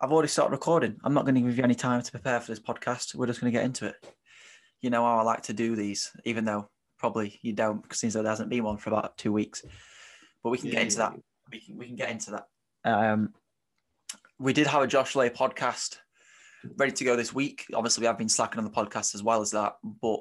[0.00, 0.96] I've already started recording.
[1.02, 3.16] I'm not going to give you any time to prepare for this podcast.
[3.16, 3.96] We're just going to get into it.
[4.80, 8.14] You know how I like to do these, even though probably you don't, because since
[8.14, 9.64] there hasn't been one for about two weeks.
[10.44, 11.20] But we can get into yeah, that.
[11.50, 12.44] We can we can get into that.
[12.84, 13.34] Um,
[14.38, 15.96] we did have a Josh Lay podcast
[16.76, 17.64] ready to go this week.
[17.74, 20.20] Obviously, we have been slacking on the podcast as well as that, but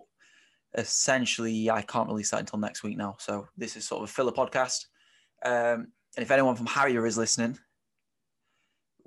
[0.75, 3.17] essentially, I can't release that until next week now.
[3.19, 4.85] So this is sort of a filler podcast.
[5.45, 7.59] Um, and if anyone from Harrier is listening,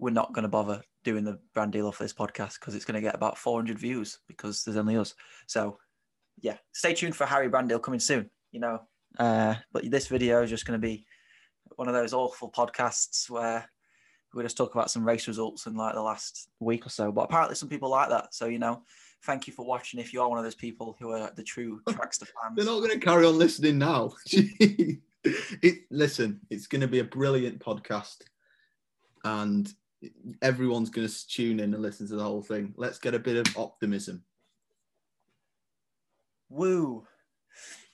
[0.00, 2.94] we're not going to bother doing the brand deal for this podcast because it's going
[2.94, 5.14] to get about 400 views because there's only us.
[5.46, 5.78] So,
[6.40, 8.30] yeah, stay tuned for Harrier brand deal coming soon.
[8.50, 8.80] You know,
[9.18, 11.04] uh, but this video is just going to be
[11.76, 13.68] one of those awful podcasts where
[14.34, 17.12] we just talk about some race results in like the last week or so.
[17.12, 18.34] But apparently, some people like that.
[18.34, 18.82] So, you know,
[19.24, 20.00] thank you for watching.
[20.00, 22.78] If you are one of those people who are the true Trackstaa fans, They're not
[22.80, 24.14] going to carry on listening now.
[24.32, 28.22] it, listen, it's going to be a brilliant podcast,
[29.24, 29.72] and
[30.42, 32.74] everyone's going to tune in and listen to the whole thing.
[32.76, 34.24] Let's get a bit of optimism.
[36.48, 37.06] Woo.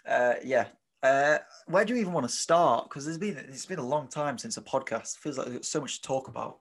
[0.06, 0.66] Uh, yeah.
[1.02, 2.88] Uh, where do you even want to start?
[2.88, 5.18] Because there's been it's been a long time since a podcast.
[5.18, 6.60] feels like there's so much to talk about.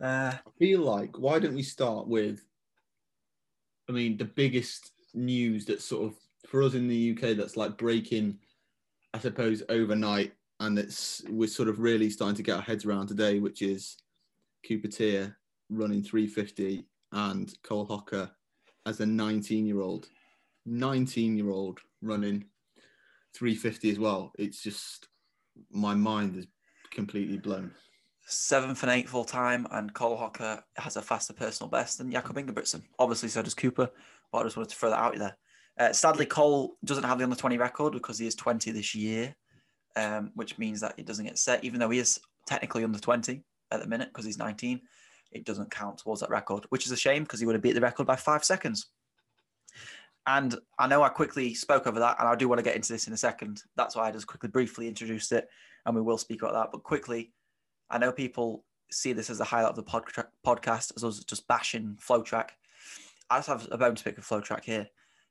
[0.00, 2.44] Uh, I feel like why don't we start with?
[3.88, 6.14] I mean, the biggest news that sort of
[6.48, 8.38] for us in the UK that's like breaking,
[9.12, 13.08] I suppose, overnight, and it's we're sort of really starting to get our heads around
[13.08, 13.98] today, which is
[14.66, 15.34] Cooper Teare
[15.70, 18.30] running 350 and Cole Hocker
[18.86, 20.08] as a 19 year old,
[20.66, 22.44] 19 year old running
[23.34, 24.32] 350 as well.
[24.38, 25.08] It's just
[25.70, 26.46] my mind is
[26.90, 27.72] completely blown.
[28.26, 32.36] seventh and eighth all time, and Cole Hocker has a faster personal best than Jakob
[32.36, 32.82] Ingebrigtsen.
[32.98, 33.90] Obviously, so does Cooper,
[34.32, 35.36] but I just wanted to throw that out there.
[35.78, 39.34] Uh, sadly, Cole doesn't have the under 20 record because he is 20 this year,
[39.96, 43.44] um, which means that it doesn't get set, even though he is technically under 20
[43.70, 44.80] at the minute because he's 19.
[45.32, 47.74] It doesn't count towards that record, which is a shame because he would have beat
[47.74, 48.86] the record by five seconds.
[50.26, 52.92] And I know I quickly spoke over that, and I do want to get into
[52.92, 53.62] this in a second.
[53.76, 55.48] That's why I just quickly, briefly introduced it,
[55.86, 56.68] and we will speak about that.
[56.70, 57.32] But quickly,
[57.90, 60.04] I know people see this as the highlight of the pod-
[60.46, 62.50] podcast, as us just bashing FloTrack.
[63.30, 64.88] I just have a bone to pick with FloTrack here.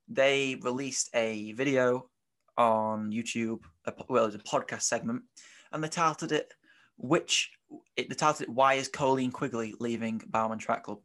[0.07, 2.09] They released a video
[2.57, 5.23] on YouTube, a, well, it's a podcast segment,
[5.71, 6.53] and they titled it,
[6.97, 7.51] which
[7.95, 10.99] it, they titled it, Why is Colleen Quigley leaving Bowerman Track Club?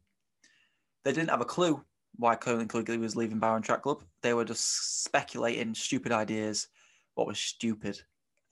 [1.03, 1.83] They didn't have a clue
[2.15, 4.03] why Colleen Quigley was leaving Bowerman Track Club.
[4.21, 6.67] They were just speculating stupid ideas,
[7.15, 7.99] what was stupid,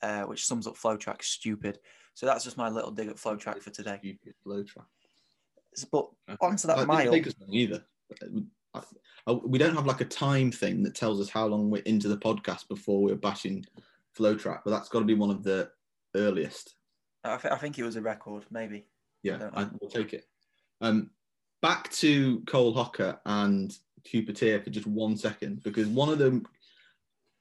[0.01, 1.79] uh, which sums up FloTrack stupid.
[2.13, 3.99] So that's just my little dig at FloTrack for today.
[3.99, 4.85] Stupid FloTrack.
[5.91, 6.09] But
[6.41, 7.11] onto that Uh, didn't mile.
[7.11, 7.85] take us long either.
[8.73, 8.81] I-
[9.28, 12.07] I- We don't have like a time thing that tells us how long we're into
[12.09, 13.66] the podcast before we're bashing
[14.17, 15.72] FloTrack, but that's got to be one of the
[16.16, 16.75] earliest.
[17.23, 18.85] I, th- I think it was a record, maybe.
[19.23, 20.25] Yeah, I, we'll take it.
[20.81, 21.11] Um,
[21.61, 23.75] back to Cole Hocker and
[24.11, 26.45] Cooper Teare for just one second, because one of them,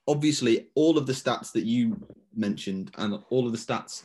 [0.06, 1.96] obviously, all of the stats that you
[2.34, 4.02] mentioned and all of the stats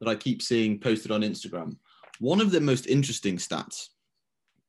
[0.00, 1.76] that I keep seeing posted on Instagram,
[2.20, 3.88] one of the most interesting stats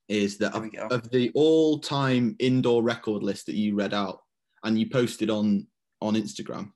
[0.07, 4.21] is that of, of the all-time indoor record list that you read out
[4.63, 5.67] and you posted on
[6.01, 6.71] on Instagram,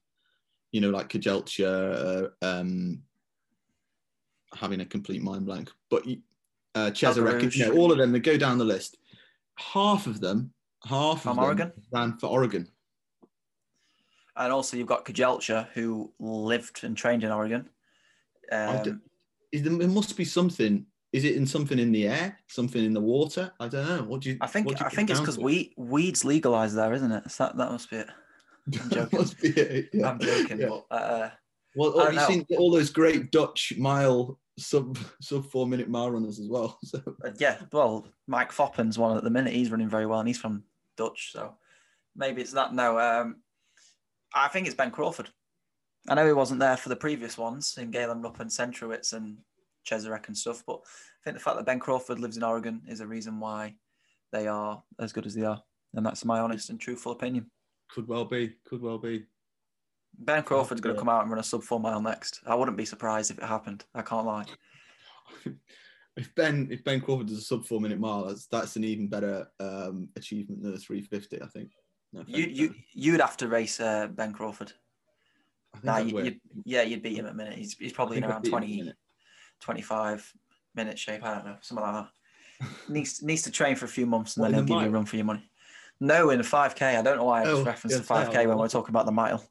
[0.72, 3.04] you know, like Kejelcha, um,
[4.54, 6.04] having a complete mind blank, but
[6.76, 8.98] uh, Cheserek, you know, all of them, they go down the list.
[9.58, 10.54] Half of them,
[10.86, 11.72] half From of them Oregon?
[11.92, 12.68] ran for Oregon.
[14.36, 17.70] And also, you've got Kejelcha, who lived and trained in Oregon.
[18.52, 19.02] Um,
[19.52, 20.86] there, must be something.
[21.12, 23.52] Is it in something in the air, something in the water?
[23.60, 24.04] I don't know.
[24.04, 24.38] What do you?
[24.40, 27.30] I think you I think it's because weed, weed's legalized there, isn't it?
[27.30, 28.08] So that, that must be it.
[28.82, 29.20] I'm joking.
[29.20, 30.10] Must be it, yeah.
[30.10, 30.68] I'm joking, Yeah.
[30.70, 31.30] but uh,
[31.76, 35.90] Well, I have you don't seen all those great Dutch mile sub sub four minute
[35.90, 36.78] mile runners as well?
[36.86, 37.58] So uh, yeah.
[37.72, 39.54] Well, Mike Foppen's one at the minute.
[39.54, 40.64] He's running very well, and he's from
[40.98, 41.56] Dutch, so
[42.16, 42.74] maybe it's that.
[42.74, 43.38] No, um,
[44.34, 45.30] I think it's Ben Crawford.
[46.10, 49.38] I know he wasn't there for the previous ones in Galen Rupp and Centrowitz and
[49.88, 53.02] Cheserek and stuff, but I think the fact that Ben Crawford lives in Oregon is
[53.02, 53.76] a reason why
[54.32, 55.62] they are as good as they are,
[55.94, 57.50] and that's my honest and truthful opinion.
[57.90, 59.26] could well be, could well be.
[60.18, 62.42] Ben Crawford's going to come out and run a sub four mile next.
[62.46, 63.86] I wouldn't be surprised if it happened.
[63.94, 64.46] I can't lie.
[66.18, 69.08] If Ben if Ben Crawford does a sub four minute mile, that's that's an even
[69.08, 71.42] better um, achievement than a three fifty.
[71.42, 71.72] I think.
[72.12, 74.74] No you you you'd have to race uh, Ben Crawford.
[75.84, 77.54] Nah, you, you'd, yeah, you'd beat him at a minute.
[77.54, 78.96] He's, he's probably in I think I'd around beat him in a 20, minute.
[79.62, 80.34] 25
[80.76, 81.24] minute shape.
[81.24, 82.06] I don't know, something like
[82.60, 82.70] that.
[82.90, 84.90] needs needs to train for a few months and What, then he'll the give you
[84.90, 85.50] a run for your money.
[86.02, 86.98] No, in the five k.
[86.98, 89.06] I don't know why I just Oh, referenced the five k when we're talking about
[89.06, 89.44] the mile.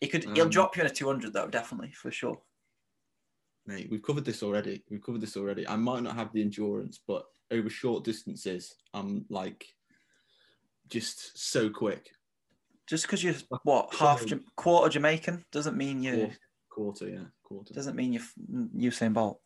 [0.00, 2.40] He could he'll Um, drop you in a two hundred though, definitely for sure.
[3.66, 3.88] mate.
[3.90, 4.82] We've covered this already.
[4.90, 5.66] We've covered this already.
[5.68, 9.66] I might not have the endurance, but over short distances, I'm like
[10.88, 12.10] just so quick.
[12.86, 14.24] Just because you're what half
[14.56, 16.36] quarter Jamaican doesn't mean you Quarter,
[16.70, 17.74] quarter yeah, quarter.
[17.74, 19.40] doesn't mean you're Usain Bolt.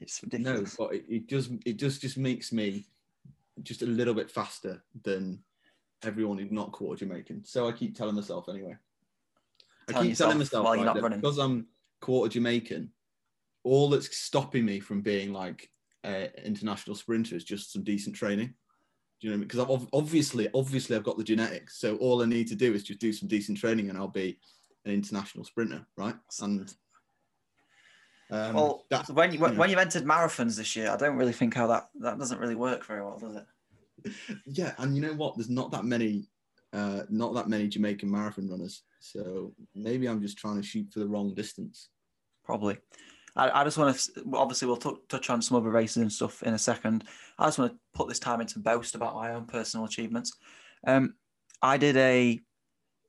[0.00, 0.78] It's ridiculous.
[0.78, 2.86] No, but it, it does it just just makes me
[3.62, 5.42] just a little bit faster than
[6.02, 7.44] everyone who's not quarter Jamaican.
[7.44, 8.76] So I keep telling myself anyway.
[9.88, 11.66] I keep telling myself while right, that because I'm
[12.00, 12.90] quarter Jamaican.
[13.64, 15.68] All that's stopping me from being like
[16.04, 18.54] an international sprinter is just some decent training.
[19.20, 19.48] Do you know what I mean?
[19.48, 21.80] Because I've obviously, obviously, I've got the genetics.
[21.80, 24.38] So all I need to do is just do some decent training, and I'll be
[24.84, 26.14] an international sprinter, right?
[26.40, 26.72] And
[28.30, 29.54] um, well, that's when you you know.
[29.54, 32.54] when you've entered marathons this year, I don't really think how that that doesn't really
[32.54, 33.46] work very well, does it?
[34.46, 35.36] Yeah, and you know what?
[35.36, 36.28] There's not that many,
[36.72, 38.82] uh, not that many Jamaican marathon runners.
[39.00, 41.88] So maybe I'm just trying to shoot for the wrong distance.
[42.44, 42.78] Probably.
[43.36, 46.42] I, I just want to obviously we'll tou- touch on some other races and stuff
[46.42, 47.04] in a second.
[47.38, 50.36] I just want to put this time into boast about my own personal achievements.
[50.86, 51.14] Um,
[51.62, 52.40] I did a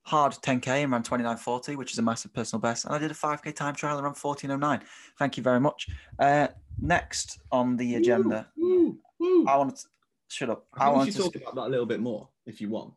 [0.03, 3.15] hard 10k and ran 29.40, which is a massive personal best, and I did a
[3.15, 4.81] 5k time trial and ran 14.09.
[5.17, 5.87] Thank you very much.
[6.17, 6.47] Uh,
[6.79, 9.45] next on the agenda, Woo, woo.
[9.47, 9.83] I want to
[10.27, 10.65] shut up.
[10.73, 12.69] I I want want to to talk about that a little bit more if you
[12.69, 12.93] want.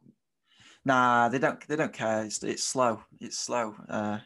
[0.84, 1.66] Nah, they don't.
[1.68, 2.24] They don't care.
[2.24, 3.00] It's, it's slow.
[3.20, 4.18] It's slow uh,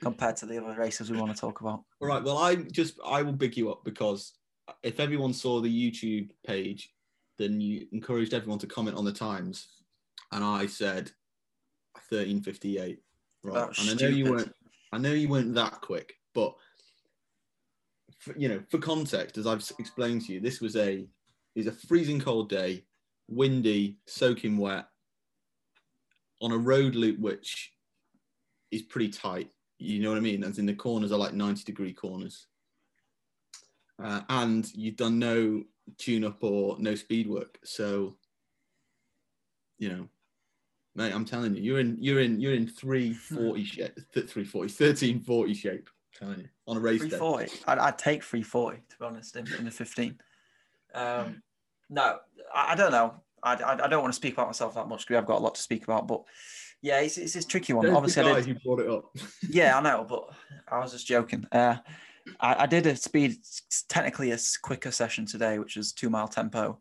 [0.00, 1.84] compared to the other races we want to talk about.
[2.00, 2.22] All right.
[2.22, 4.32] Well, I just I will big you up because
[4.82, 6.92] if everyone saw the YouTube page,
[7.38, 9.68] then you encouraged everyone to comment on the times,
[10.32, 11.10] and I said
[12.10, 12.98] 13:58.
[13.44, 13.54] Right.
[13.54, 14.52] That was and I know you weren't.
[14.92, 16.54] I know you weren't that quick, but
[18.18, 21.06] for, you know, for context, as I've explained to you, this was a
[21.54, 22.84] is a freezing cold day,
[23.28, 24.86] windy, soaking wet,
[26.42, 27.72] on a road loop which
[28.70, 29.50] is pretty tight.
[29.78, 30.44] You know what I mean?
[30.44, 32.46] As in the corners are like 90 degree corners.
[34.02, 35.62] Uh, and you've done no
[35.98, 37.58] tune up or no speed work.
[37.64, 38.16] So,
[39.78, 40.08] you know,
[40.96, 45.54] mate, I'm telling you, you're in, you're in, you're in 340 shape, th- 340, 1340
[45.54, 45.90] shape.
[45.90, 47.08] I'm telling you, on a race day.
[47.10, 47.64] 340.
[47.66, 50.18] I'd, I'd take 340 to be honest in, in the 15.
[50.94, 51.42] Um,
[51.88, 52.18] no,
[52.54, 53.14] I, I don't know.
[53.42, 55.42] I, I, I don't want to speak about myself that much because I've got a
[55.44, 56.06] lot to speak about.
[56.06, 56.22] But
[56.80, 57.84] yeah, it's, it's this tricky one.
[57.84, 59.16] There's Obviously, I did, who brought it up.
[59.48, 60.30] yeah, I know, but
[60.68, 61.46] I was just joking.
[61.52, 61.76] Uh,
[62.40, 63.36] I, I did a speed,
[63.88, 66.78] technically a quicker session today, which was two mile tempo.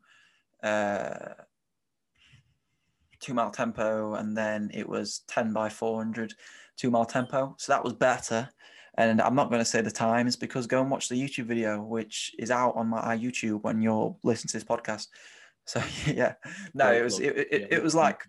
[0.63, 1.33] Uh,
[3.19, 6.33] two mile tempo, and then it was 10 by 400
[6.77, 7.55] two mile tempo.
[7.59, 8.49] So that was better.
[8.97, 11.81] And I'm not going to say the times because go and watch the YouTube video,
[11.81, 15.07] which is out on my YouTube when you're listening to this podcast.
[15.65, 16.35] So yeah,
[16.73, 18.25] no, it was it, it, Yeah, it was like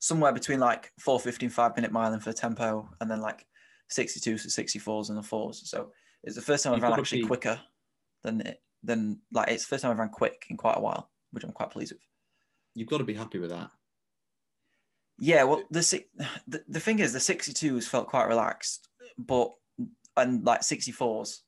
[0.00, 3.44] somewhere between like 450 and five minute miling for the tempo and then like
[3.90, 5.68] 62 to 64s and the fours.
[5.68, 5.92] So
[6.22, 7.60] it's the first time I've ran actually be- quicker
[8.22, 11.10] than it, than like it's the first time I've ran quick in quite a while,
[11.32, 12.02] which I'm quite pleased with.
[12.74, 13.70] You've got to be happy with that.
[15.18, 15.80] Yeah, well, the
[16.46, 19.52] the, the thing is, the 62s felt quite relaxed, but
[20.16, 21.40] and like 64s,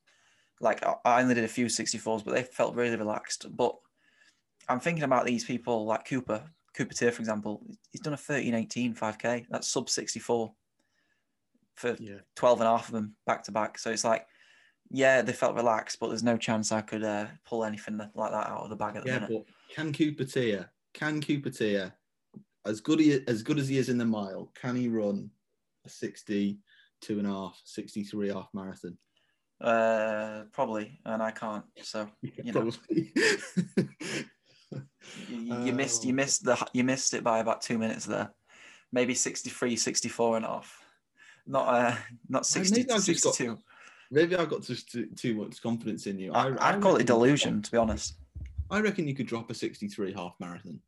[0.61, 3.47] like I- I only did a few 64s, but they felt really relaxed.
[3.57, 3.77] But
[4.71, 6.45] I'm thinking about these people like Cooper,
[6.77, 7.67] Cooper Teare, for example.
[7.91, 9.47] He's done a 13, 18, 5K.
[9.51, 10.53] That's sub 64
[11.75, 12.21] for Yeah.
[12.37, 13.79] 12 and a half of them back to back.
[13.79, 14.27] So it's like,
[14.89, 18.47] yeah, they felt relaxed, but there's no chance I could uh, pull anything like that
[18.47, 19.45] out of the bag at the Yeah, minute.
[19.47, 21.93] but can Cooper Teare, can Cooper Teare,
[22.65, 25.31] as good he, as good as he is in the mile, can he run
[25.85, 28.97] a 62 and a half, 63 half marathon?
[29.61, 31.65] Uh, probably, and I can't.
[31.83, 32.71] So You know.
[35.29, 36.17] You, you missed you Oh.
[36.17, 38.31] missed the you missed it by about two minutes there
[38.93, 40.85] maybe 63 64 and off
[41.47, 41.97] not uh
[42.29, 43.59] not 60 maybe I've just got-
[44.13, 46.33] Maybe I've got just too, too much confidence in you.
[46.33, 48.15] I, i'd call it delusion to be honest
[48.71, 50.81] I reckon you could drop a 63 half marathon.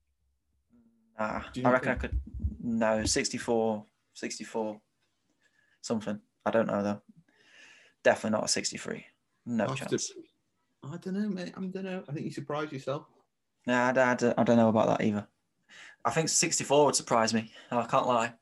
[1.19, 2.21] nah, i reckon i could
[2.63, 3.85] no 64
[4.15, 4.81] 64
[5.81, 7.01] something i don't know though
[8.05, 9.05] definitely not a 63
[9.47, 10.13] no After- chance
[10.85, 11.53] I don't know, mate.
[11.57, 12.03] I don't know.
[12.09, 13.07] I think you surprised yourself.
[13.67, 15.27] Nah, I, I, don't- I don't know about that either.
[16.05, 17.53] I think 64 would surprise me.
[17.71, 18.33] Oh, I can't lie.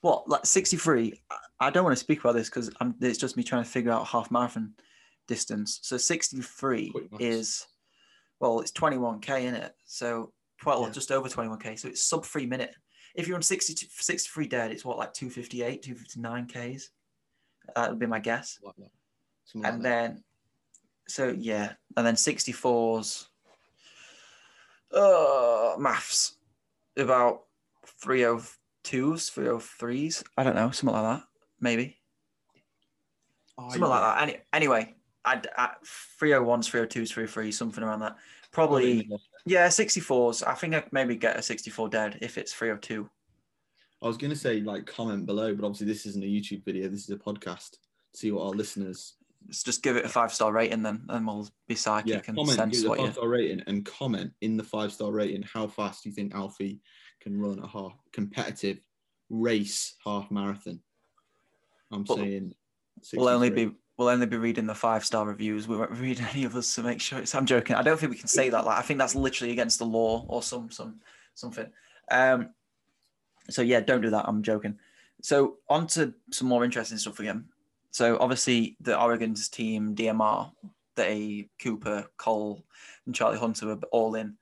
[0.00, 1.20] What like 63
[1.60, 4.06] I- don't want to speak about this because it's just me trying to figure out
[4.06, 4.72] half marathon
[5.28, 5.80] distance.
[5.82, 7.66] So 63 is
[8.40, 10.92] well it's 21k in it so 12 Yeah.
[10.92, 12.74] just over 21k so it's sub three minute.
[13.14, 16.90] If you're on 62 63 dead it's what like 258 259 ks?
[17.74, 18.58] That would be my guess.
[18.62, 18.74] Like.
[19.46, 20.24] Something like and then
[21.08, 23.26] so yeah and then 64s
[24.92, 26.36] uh maths
[26.96, 27.42] about
[28.02, 31.26] 302s 303s i don't know something like that
[31.60, 31.98] maybe
[33.56, 35.82] Oh, something like that Any, anyway I'd, at
[36.20, 38.16] 301s, 302s, 303, something around that.
[38.52, 39.08] Probably,
[39.46, 40.46] yeah, 64s.
[40.46, 43.08] I think I'd maybe get a 64 dead if it's 302.
[44.02, 46.88] I was going to say like comment below, but obviously this isn't a YouTube video.
[46.88, 47.78] This is a podcast.
[48.12, 49.14] See what our listeners.
[49.50, 52.56] Just give it a five star rating then, and we'll be psychic Yeah, and comment,
[52.56, 55.66] sense give it a five star rating, and comment in the five star rating how
[55.66, 56.80] fast you think Alfie
[57.20, 58.78] can run a half competitive
[59.30, 60.80] race half marathon.
[61.92, 62.54] I'm Well, saying.
[63.14, 65.68] We'll only be we'll only be reading the five star reviews.
[65.68, 67.34] We won't read any of us to make sure it's.
[67.34, 67.76] I'm joking.
[67.76, 68.64] I don't think we can say that.
[68.64, 71.00] Like I think that's literally against the law or some some
[71.34, 71.66] something.
[72.10, 72.50] Um.
[73.50, 74.26] So yeah, don't do that.
[74.26, 74.78] I'm joking.
[75.22, 77.46] So on to some more interesting stuff again.
[77.94, 80.50] So obviously the Oregon's team DMR,
[80.96, 82.64] they Cooper, Cole,
[83.06, 84.36] and Charlie Hunter were all in.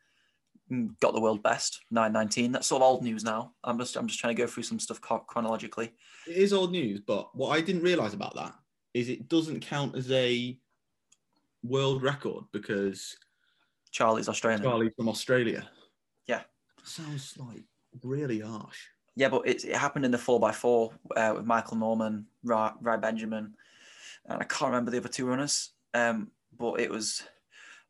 [0.71, 2.53] mm, Got the world best 919.
[2.53, 3.53] That's sort of old news now.
[3.63, 5.93] I'm just I'm just trying to go through some stuff chronologically.
[6.27, 8.55] It is old news, but what I didn't realize about that
[8.95, 10.59] is it doesn't count as a
[11.63, 13.15] world record because
[13.91, 14.63] Charlie's Australian.
[14.63, 15.69] Charlie's from Australia.
[16.27, 16.41] Yeah.
[16.85, 17.65] Sounds like
[18.03, 18.79] really harsh.
[19.15, 22.73] Yeah, but it, it happened in the four x four uh, with Michael Norman, Ry,
[22.81, 23.55] Rai Benjamin,
[24.27, 25.71] and I can't remember the other two runners.
[25.95, 27.23] Um, but it was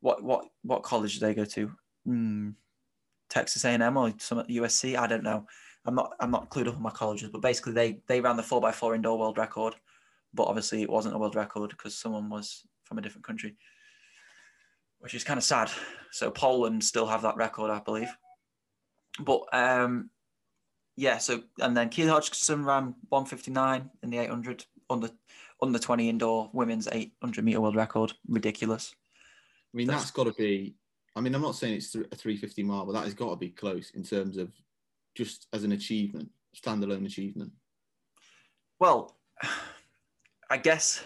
[0.01, 1.71] what what what college did they go to?
[2.05, 2.49] Hmm,
[3.29, 4.97] Texas A and M or some USC?
[4.97, 5.47] I don't know.
[5.85, 8.43] I'm not I'm not clued up on my colleges, but basically they they ran the
[8.43, 9.75] four x four indoor world record,
[10.33, 13.55] but obviously it wasn't a world record because someone was from a different country,
[14.99, 15.71] which is kind of sad.
[16.11, 18.09] So Poland still have that record, I believe.
[19.19, 20.09] But um,
[20.95, 25.13] yeah, so and then Keely Hodgkinson ran 159 in the 800 on under
[25.61, 28.13] under 20 indoor women's 800 meter world record.
[28.27, 28.93] Ridiculous.
[29.73, 30.75] I mean, That's- that's got to be.
[31.15, 33.49] I mean, I'm not saying it's a 350 mile, but that has got to be
[33.49, 34.51] close in terms of
[35.15, 37.51] just as an achievement, standalone achievement.
[38.79, 39.15] Well,
[40.49, 41.03] I guess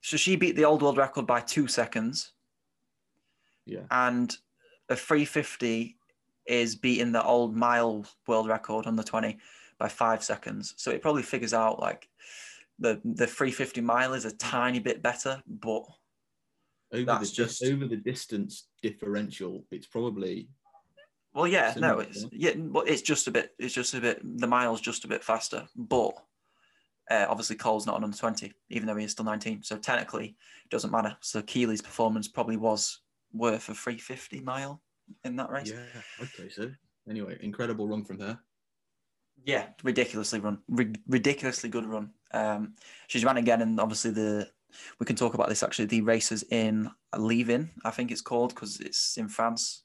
[0.00, 0.16] so.
[0.16, 2.32] She beat the old world record by two seconds,
[3.64, 3.84] Yeah.
[3.90, 4.36] and
[4.88, 5.96] a 350
[6.46, 9.38] is beating the old mile world record on the 20
[9.78, 10.74] by five seconds.
[10.76, 12.08] So it probably figures out like
[12.78, 15.84] the the 350 mile is a tiny bit better, but
[16.92, 20.48] Over That's the just- over the distance differential, it's probably
[21.32, 23.54] Well, yeah, no, it's yeah, but it's just a bit.
[23.58, 24.20] It's just a bit.
[24.22, 26.12] The miles just a bit faster, but
[27.10, 29.62] uh, obviously Cole's not an under twenty, even though he is still nineteen.
[29.62, 31.16] So technically, it doesn't matter.
[31.20, 33.00] So Keely's performance probably was
[33.32, 34.82] worth a three fifty mile
[35.24, 35.70] in that race.
[35.70, 36.24] yeah.
[36.24, 36.70] Okay, so
[37.08, 38.38] anyway, incredible run from her.
[39.44, 42.10] Yeah, ridiculously run, ri- ridiculously good run.
[42.32, 42.74] Um,
[43.08, 44.48] she's ran again, and obviously the
[45.00, 45.86] we can talk about this actually.
[45.86, 49.84] The races in Liévin, I think it's called because it's in France.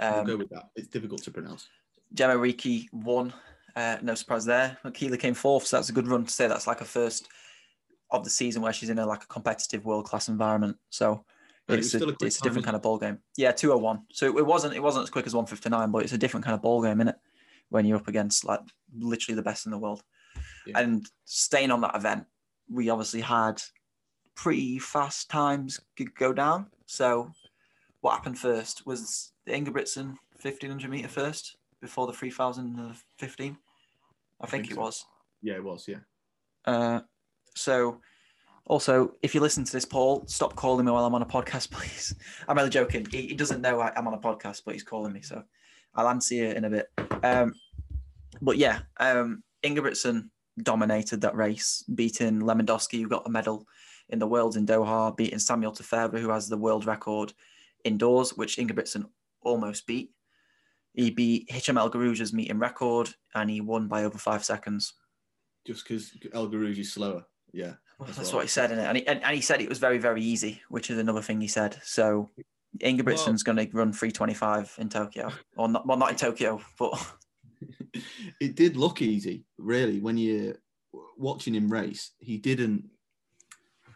[0.00, 0.70] We'll Um, go with that.
[0.76, 1.68] It's difficult to pronounce.
[2.14, 3.32] Jemma Reekie won.
[3.74, 4.78] Uh, no surprise there.
[4.94, 6.48] Keely came fourth, so that's a good run to say.
[6.48, 7.28] That's like a first
[8.10, 10.76] of the season where she's in a like a competitive world class environment.
[10.90, 11.24] So
[11.68, 13.18] It was it's a, still a it's a different kind of ball game.
[13.36, 14.02] Yeah, two oh one.
[14.12, 16.44] So it wasn't it wasn't as quick as one fifty nine, but it's a different
[16.44, 17.16] kind of ball game, is it?
[17.68, 18.60] When you're up against like
[18.96, 20.02] literally the best in the world.
[20.66, 20.78] Yeah.
[20.78, 22.26] And staying on that event,
[22.70, 23.60] we obviously had
[24.36, 25.80] pretty fast times
[26.16, 26.66] go down.
[26.86, 27.32] So
[28.00, 33.56] what happened first was the Ingebrigtsen 1500 meter first before the 3015.
[34.38, 34.80] I think think it so.
[34.80, 35.04] was.
[35.42, 35.88] Yeah, it was.
[35.88, 35.98] Yeah.
[36.64, 37.00] Uh,
[37.54, 38.00] so,
[38.66, 41.70] also, if you listen to this, Paul, stop calling me while I'm on a podcast,
[41.72, 42.14] please.
[42.48, 43.06] I'm only joking.
[43.10, 45.42] He, he doesn't know I, I'm on a podcast, but he's calling me, so
[45.94, 46.90] I'll answer you in a bit.
[47.22, 47.54] Um,
[48.42, 50.28] but yeah, um, Ingebrigtsen
[50.62, 53.66] dominated that race, beating Lewandowski, who got a medal
[54.08, 57.32] in the Worlds in Doha, beating Samuel Tefera, who has the world record
[57.84, 59.04] indoors, which Ingebrigtsen
[59.42, 60.10] almost beat.
[60.94, 64.94] He beat Hicham El Guerrouj's meeting record, and he won by over five seconds.
[65.66, 67.24] Just because El Guerrouj is slower.
[67.52, 67.74] Yeah.
[67.98, 69.78] That's, That's what he said in it, and he, and, and he said it was
[69.78, 71.78] very, very easy, which is another thing he said.
[71.82, 72.30] So
[72.78, 76.92] Ingebrigtsen's going to run 325 in Tokyo, or not, well, not in Tokyo, but
[78.40, 80.56] it did look easy, really, when you're
[81.16, 82.12] watching him race.
[82.18, 82.84] He didn't,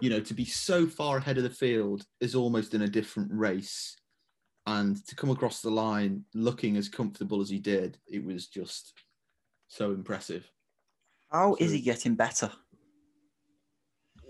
[0.00, 3.30] you know, to be so far ahead of the field is almost in a different
[3.32, 3.96] race.
[4.66, 8.94] And to come across the line looking as comfortable as he did, it was just
[9.68, 10.50] so impressive.
[11.30, 12.50] how is So- he getting better?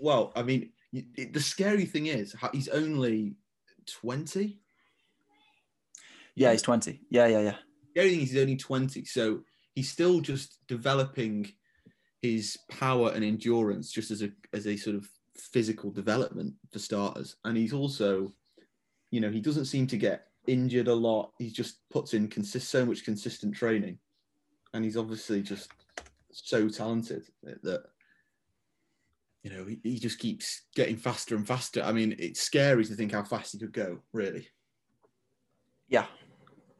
[0.01, 3.35] Well, I mean, the scary thing is he's only
[3.87, 4.59] 20.
[6.35, 7.01] Yeah, he's 20.
[7.11, 7.55] Yeah, yeah, yeah.
[7.93, 9.05] The only thing is he's only 20.
[9.05, 9.41] So
[9.75, 11.51] he's still just developing
[12.21, 17.35] his power and endurance just as a as a sort of physical development for starters.
[17.45, 18.33] And he's also,
[19.11, 21.31] you know, he doesn't seem to get injured a lot.
[21.37, 23.99] He just puts in consist so much consistent training.
[24.73, 25.69] And he's obviously just
[26.31, 27.83] so talented that
[29.43, 31.81] you know, he, he just keeps getting faster and faster.
[31.81, 34.47] I mean, it's scary to think how fast he could go, really.
[35.87, 36.05] Yeah,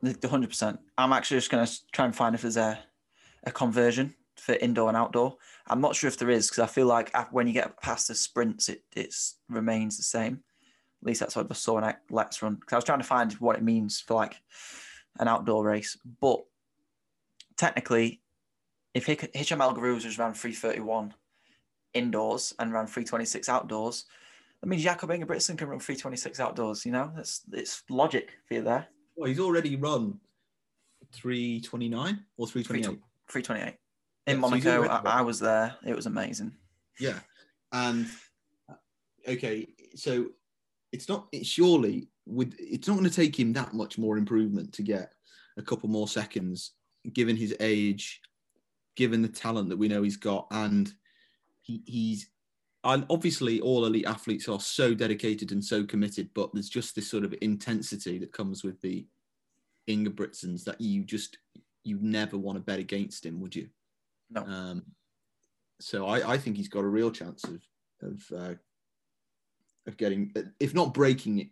[0.02, 0.80] the hundred percent.
[0.98, 2.80] I'm actually just going to try and find if there's a
[3.44, 5.38] a conversion for indoor and outdoor.
[5.68, 8.16] I'm not sure if there is because I feel like when you get past the
[8.16, 9.14] sprints, it it
[9.50, 10.44] remains the same.
[11.02, 12.56] At least that's what I saw in Lex run.
[12.56, 14.36] Because I was trying to find what it means for like
[15.20, 16.42] an outdoor race, but
[17.58, 18.22] technically,
[18.94, 21.14] if Hicham El Guerrouj has ran 331
[21.94, 24.06] indoors and ran 326 outdoors,
[24.62, 26.86] that means Jakob Ingebrigtsen can run 326 outdoors.
[26.86, 28.88] You know, that's it's logic for you there.
[29.16, 30.20] Well, he's already run
[31.14, 33.02] 329 or 328.
[33.30, 33.76] 328
[34.28, 34.84] in yeah, Monaco.
[34.84, 35.76] So I, I was there.
[35.86, 36.54] It was amazing.
[37.00, 37.20] Yeah,
[37.72, 38.08] and
[38.70, 38.76] uh,
[39.28, 40.28] okay, so
[40.92, 41.28] it's not.
[41.32, 42.56] It's surely with.
[42.60, 45.14] It's not going to take him that much more improvement to get
[45.58, 46.74] a couple more seconds,
[47.14, 48.22] given his age,
[48.96, 50.94] given the talent that we know he's got, and
[51.62, 52.28] he, he's
[52.84, 57.10] and obviously all elite athletes are so dedicated and so committed, but there's just this
[57.10, 59.06] sort of intensity that comes with the
[59.88, 61.38] Ingebrigtsens that you just
[61.84, 63.68] you never want to bet against him, would you?
[64.30, 64.42] No.
[64.42, 64.84] Um,
[65.80, 67.62] so I, I think he's got a real chance of
[68.02, 68.54] of uh,
[69.88, 71.48] of getting, if not breaking it,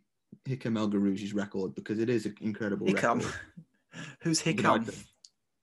[0.48, 0.90] Hicham El
[1.34, 3.18] record because it is an incredible Hicham.
[3.18, 3.34] record.
[4.22, 4.86] Who's Hicham?
[4.86, 4.94] You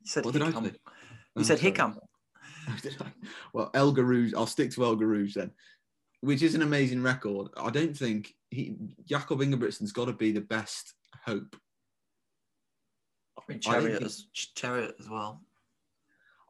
[0.05, 0.65] said what Hicham.
[0.65, 0.73] You
[1.37, 1.73] oh, said sorry.
[1.73, 1.99] Hicham.
[3.53, 5.51] well, El Guerrouj, I'll stick to El Guerrouj then,
[6.21, 7.49] which is an amazing record.
[7.57, 10.95] I don't think he Jakob Ingebrigtsen's got to be the best
[11.25, 11.57] hope.
[13.39, 15.43] I mean, Cheruiyot, as, Cheruiyot as well.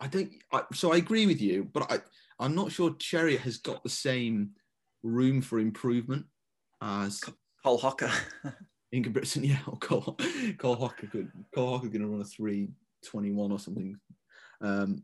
[0.00, 0.30] I don't.
[0.52, 2.00] I, so I agree with you, but I
[2.38, 4.50] I'm not sure Cheruiyot has got the same
[5.02, 6.26] room for improvement
[6.82, 7.20] as
[7.64, 8.11] Cole Hocker.
[8.94, 10.16] Ingebrigtsen, yeah, or Cole,
[10.58, 12.68] Cole Hocker could Cole Hocker going to run a three
[13.04, 13.99] twenty one or something.
[14.61, 15.02] Um,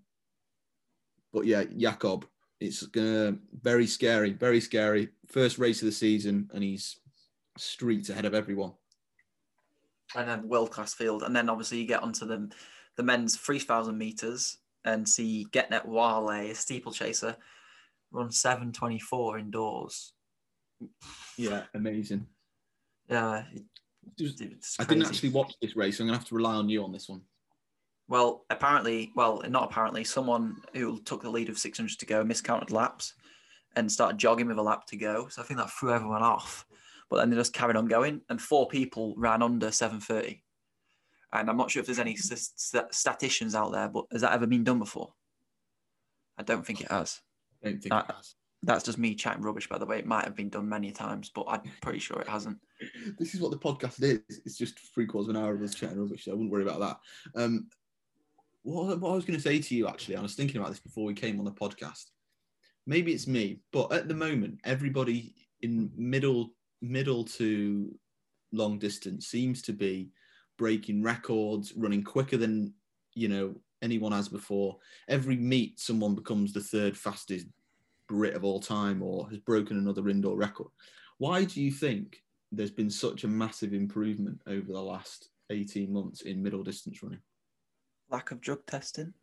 [1.33, 2.27] but yeah, Jakob,
[2.61, 5.09] it's gonna very scary, very scary.
[5.29, 7.01] First race of the season, and he's
[7.59, 8.73] streets ahead of everyone.
[10.15, 12.51] And then world class field, and then obviously you get onto the
[12.97, 17.37] the men's three thousand meters and see Getnet Wale, a steeplechaser,
[18.11, 20.13] run seven twenty four indoors.
[21.37, 22.27] Yeah, amazing.
[23.09, 23.45] Yeah,
[24.79, 26.93] I didn't actually watch this race, so I'm gonna have to rely on you on
[26.93, 27.23] this one.
[28.13, 32.71] Well, apparently, well, not apparently, someone who took the lead of 600 to go miscounted
[32.71, 33.15] laps
[33.75, 35.29] and started jogging with a lap to go.
[35.29, 36.67] So I think that threw everyone off.
[37.09, 40.43] But then they just carried on going, and four people ran under 730.
[41.33, 44.47] And I'm not sure if there's any st- statisticians out there, but has that ever
[44.47, 45.15] been done before?
[46.37, 47.19] I don't think it has.
[47.65, 48.35] I don't think that, it has.
[48.63, 50.01] That's just me chatting rubbish, by the way.
[50.01, 52.59] It might have been done many times, but I'm pretty sure it hasn't.
[53.19, 54.43] This is what the podcast is.
[54.45, 56.65] It's just three quarters of an hour of us chatting rubbish, so I wouldn't worry
[56.65, 57.43] about that.
[57.43, 57.69] Um,
[58.63, 60.81] what, what I was going to say to you, actually, I was thinking about this
[60.81, 62.07] before we came on the podcast.
[62.87, 67.95] Maybe it's me, but at the moment, everybody in middle middle to
[68.53, 70.11] long distance seems to be
[70.59, 72.75] breaking records, running quicker than
[73.15, 74.79] you know anyone has before.
[75.09, 77.47] Every meet, someone becomes the third fastest
[78.09, 80.69] Brit of all time or has broken another indoor record.
[81.19, 86.23] Why do you think there's been such a massive improvement over the last 18 months
[86.23, 87.21] in middle distance running?
[88.13, 89.15] Lack of drug testing.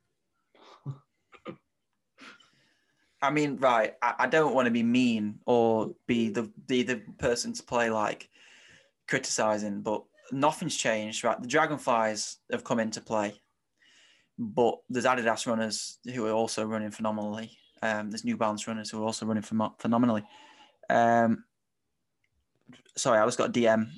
[3.21, 3.93] I mean, right.
[4.02, 7.91] I, I don't want to be mean or be the be the person to play
[7.91, 8.30] like
[9.08, 11.39] criticizing, but nothing's changed, right?
[11.39, 13.39] The Dragonflies have come into play,
[14.39, 17.52] but there's Adidas runners who are also running phenomenally.
[17.84, 20.23] Um, there's New Balance runners who are also running ph- phenomenally.
[20.89, 21.43] Um,
[22.97, 23.91] sorry, I just got a DM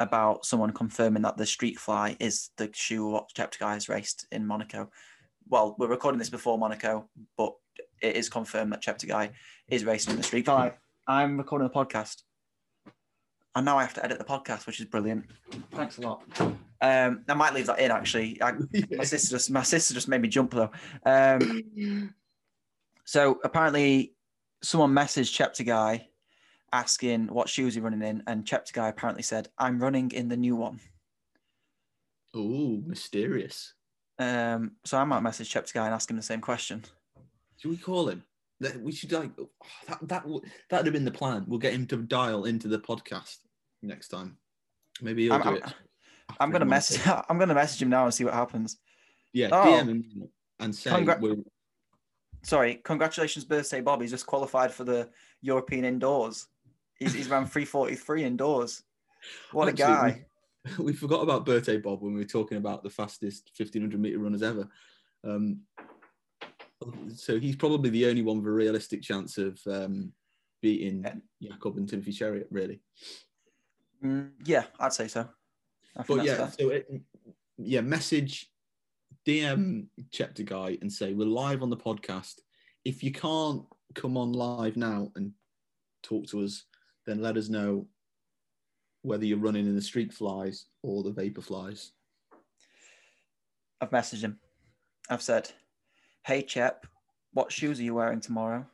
[0.00, 3.30] about someone confirming that the Streak Fly is the shoe what
[3.60, 4.90] has raced in Monaco.
[5.48, 7.54] Well, we're recording this before Monaco, but
[8.00, 9.30] it is confirmed that Cheptegei
[9.68, 10.74] is racing in the Streak Fly.
[11.06, 12.22] I'm recording the podcast
[13.58, 15.24] and now I have to edit the podcast, which is brilliant.
[15.72, 16.22] Thanks a lot.
[16.80, 18.40] Um, I might leave that in actually.
[18.40, 18.52] I,
[18.96, 20.70] my sister just my sister just made me jump though.
[21.04, 22.14] Um,
[23.04, 24.14] so apparently,
[24.62, 26.04] someone messaged Cheptegei
[26.72, 30.56] asking what shoes he's running in, and Cheptegei apparently said, "I'm running in the new
[30.56, 30.80] one."
[32.34, 33.74] Oh, mysterious.
[34.18, 36.84] Um, so I might message Cheptegei and ask him the same question.
[37.58, 38.24] Should we call him?
[38.80, 39.48] We should like oh,
[39.86, 39.98] that.
[40.08, 40.24] That
[40.68, 41.44] that'd have been the plan.
[41.46, 43.36] We'll get him to dial into the podcast
[43.82, 44.36] next time.
[45.00, 45.74] Maybe he'll I'm, do I'm, it.
[46.40, 47.00] I'm gonna message.
[47.28, 48.78] I'm gonna message him now and see what happens.
[49.32, 49.64] Yeah, oh.
[49.64, 50.28] DM him
[50.58, 50.90] and say.
[50.90, 51.44] Congra-
[52.42, 54.00] Sorry, congratulations, birthday, Bob.
[54.00, 55.08] He's just qualified for the
[55.42, 56.46] European indoors.
[56.98, 58.82] He's, he's ran 343 indoors.
[59.52, 60.24] What Actually, a guy.
[60.78, 64.18] We, we, forgot about birthday Bob when we were talking about the fastest 1500 meter
[64.18, 64.68] runners ever.
[65.24, 65.60] Um,
[67.14, 70.12] so he's probably the only one with a realistic chance of um,
[70.62, 71.04] beating
[71.40, 71.52] Yeah.
[71.52, 72.80] Jakob and Timothy Cheruiyot, really.
[74.04, 75.28] Mm, yeah, I'd say so.
[76.06, 76.52] But yeah, fair.
[76.58, 77.02] so it,
[77.56, 78.50] yeah, message
[79.26, 82.36] DM Cheptegei and say we're live on the podcast.
[82.84, 83.62] If you can't
[83.94, 85.32] come on live now and
[86.02, 86.64] talk to us,
[87.08, 87.86] then let us know
[89.02, 91.92] whether you're running in the streak flies or the vapor flies.
[93.80, 94.38] I've messaged him.
[95.08, 95.50] I've said,
[96.26, 96.86] "Hey, Chep,
[97.32, 98.66] what shoes are you wearing tomorrow?"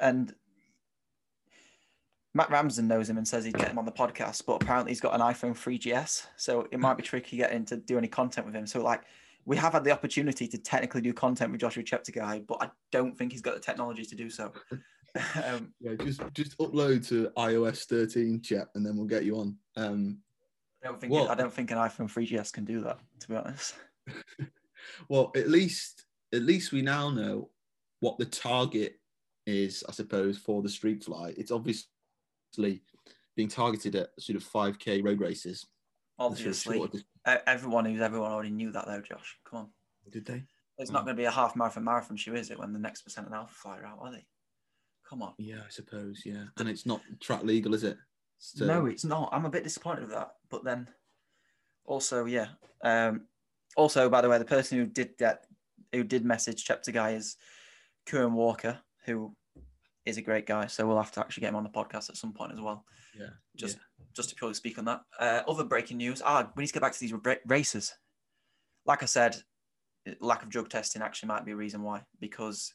[0.00, 0.34] and
[2.34, 5.00] Matt Ramsden knows him and says he'd get him on the podcast, but apparently he's
[5.00, 8.54] got an iPhone 3GS, so it might be tricky getting to do any content with
[8.54, 8.66] him.
[8.66, 9.04] So like,
[9.46, 13.16] we have had the opportunity to technically do content with Joshua Cheptegei, but I don't
[13.16, 14.52] think he's got the technology to do so.
[15.44, 19.56] um, Yeah, just just upload to iOS 13 chat and then we'll get you on.
[19.76, 20.18] Um,
[20.82, 22.98] I don't think Well- I don't think an iPhone 3GS can do that.
[23.20, 23.74] To be honest,
[25.08, 26.04] well, at least
[26.34, 27.50] at least we now know
[28.00, 29.00] what the target
[29.46, 31.34] is, I suppose, for the streak fly.
[31.38, 32.82] It's obviously
[33.36, 35.64] being targeted at sort of 5k road races.
[36.78, 39.00] sort of obviously, shorter dis- everyone who's everyone already knew that though.
[39.00, 39.68] Josh, come on.
[40.10, 40.44] Did they?
[40.78, 40.94] It's Mm.
[40.94, 42.58] not going to be a half marathon marathon shoe, is it?
[42.58, 44.26] When the next percent and alpha fly out, are they?
[45.08, 45.34] Come on.
[45.38, 46.22] Yeah, I suppose.
[46.24, 47.96] Yeah, and it's not track legal, is it?
[48.38, 49.30] So- No, it's not.
[49.32, 50.32] I'm a bit disappointed with that.
[50.50, 50.88] But then,
[51.84, 52.48] also, yeah.
[52.82, 53.26] Um,
[53.76, 55.46] also, by the way, the person who did that,
[55.92, 57.36] who did message Cheptegei is
[58.06, 59.34] Kieran Walker, who
[60.04, 60.66] is a great guy.
[60.66, 62.84] So we'll have to actually get him on the podcast at some point as well,
[63.18, 63.30] Yeah.
[63.56, 63.78] just
[64.16, 65.02] just to purely speak on that.
[65.20, 66.22] Uh, other breaking news.
[66.24, 67.12] Ah, we need to get back to these
[67.46, 67.94] races.
[68.86, 69.36] Like I said,
[70.20, 72.74] lack of drug testing actually might be a reason why, because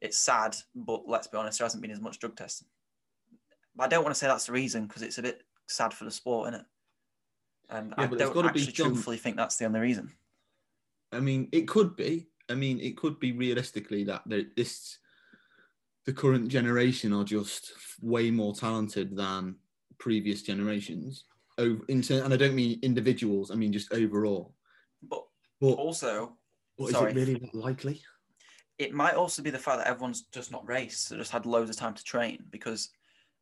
[0.00, 2.66] it's sad, but let's be honest, there hasn't been as much drug testing.
[3.76, 6.04] But I don't want to say that's the reason because it's a bit sad for
[6.04, 6.66] the sport, isn't it?
[7.70, 10.12] And Yeah, I don't actually truthfully think that's the only reason.
[11.12, 12.28] I mean, it could be.
[12.48, 14.22] I mean, it could be realistically that
[14.56, 14.98] this
[16.04, 19.56] the current generation are just way more talented than
[19.98, 21.24] previous generations.
[21.58, 23.50] Over in turn, and I don't mean individuals.
[23.50, 24.54] I mean just overall.
[25.02, 25.22] But
[25.60, 26.36] But, also,
[26.78, 28.02] but is it really likely?
[28.78, 31.70] it might also be the fact that everyone's just not raced, so just had loads
[31.70, 32.90] of time to train because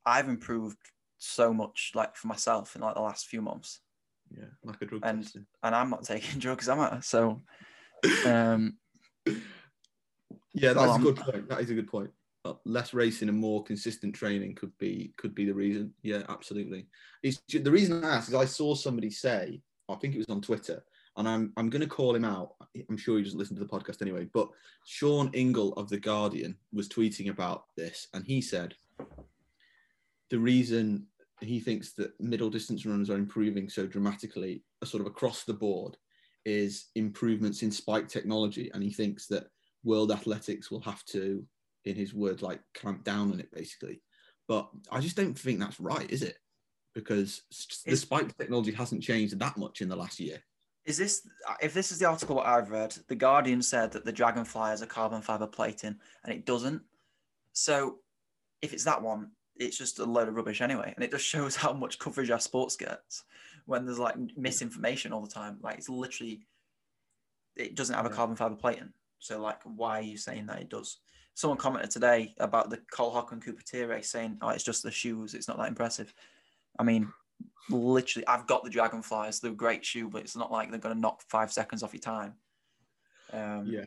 [0.06, 0.76] I've improved
[1.18, 3.80] so much, like for myself in like the last few months,
[4.30, 5.46] Yeah, like a drug And- testing.
[5.64, 7.00] and I'm not taking drugs, am I?
[7.00, 7.42] So,
[8.26, 8.78] um,
[10.56, 11.48] Yeah, that's Well, a good point.
[11.48, 12.10] That is a good point.
[12.66, 15.94] Less racing and more consistent training could be could be the reason.
[16.02, 16.86] Yeah, absolutely.
[17.22, 20.42] It's the reason I asked is I saw somebody say, I think it was on
[20.42, 20.84] Twitter,
[21.16, 22.54] and I'm I'm going to call him out.
[22.90, 24.28] I'm sure he doesn't listen to the podcast anyway.
[24.32, 24.50] But
[24.84, 28.74] Sean Ingle of the Guardian was tweeting about this, and he said
[30.30, 31.06] the reason
[31.40, 35.52] he thinks that middle distance runners are improving so dramatically, uh, sort of across the
[35.52, 35.96] board,
[36.44, 39.48] is improvements in spike technology, and he thinks that
[39.82, 41.44] world athletics will have to,
[41.84, 44.02] in his words, like clamp down on it basically.
[44.48, 46.36] But I just don't think that's right, is it?
[46.94, 47.42] Because
[47.86, 50.38] the spike technology hasn't changed that much in the last year.
[50.84, 51.26] is this
[51.60, 52.96] if this is the article what I've read?
[53.08, 56.82] The Guardian said that the Dragonfly has a carbon fiber plating, and it doesn't.
[57.52, 57.96] So,
[58.62, 61.56] if it's that one, it's just a load of rubbish anyway, and it just shows
[61.56, 63.24] how much coverage our sports gets
[63.66, 65.58] when there's like misinformation all the time.
[65.62, 66.46] Like it's literally,
[67.56, 68.92] it doesn't have a carbon fiber plating.
[69.24, 70.98] So like, why are you saying that it does?
[71.32, 73.42] Someone commented today about the Cole Hock and
[73.88, 75.32] race saying, "Oh, it's just the shoes.
[75.32, 76.12] It's not that impressive."
[76.78, 77.10] I mean,
[77.70, 79.40] literally, I've got the Dragonflies.
[79.40, 81.94] They're a great shoe, but it's not like they're going to knock five seconds off
[81.94, 82.34] your time.
[83.32, 83.86] Um, Yeah.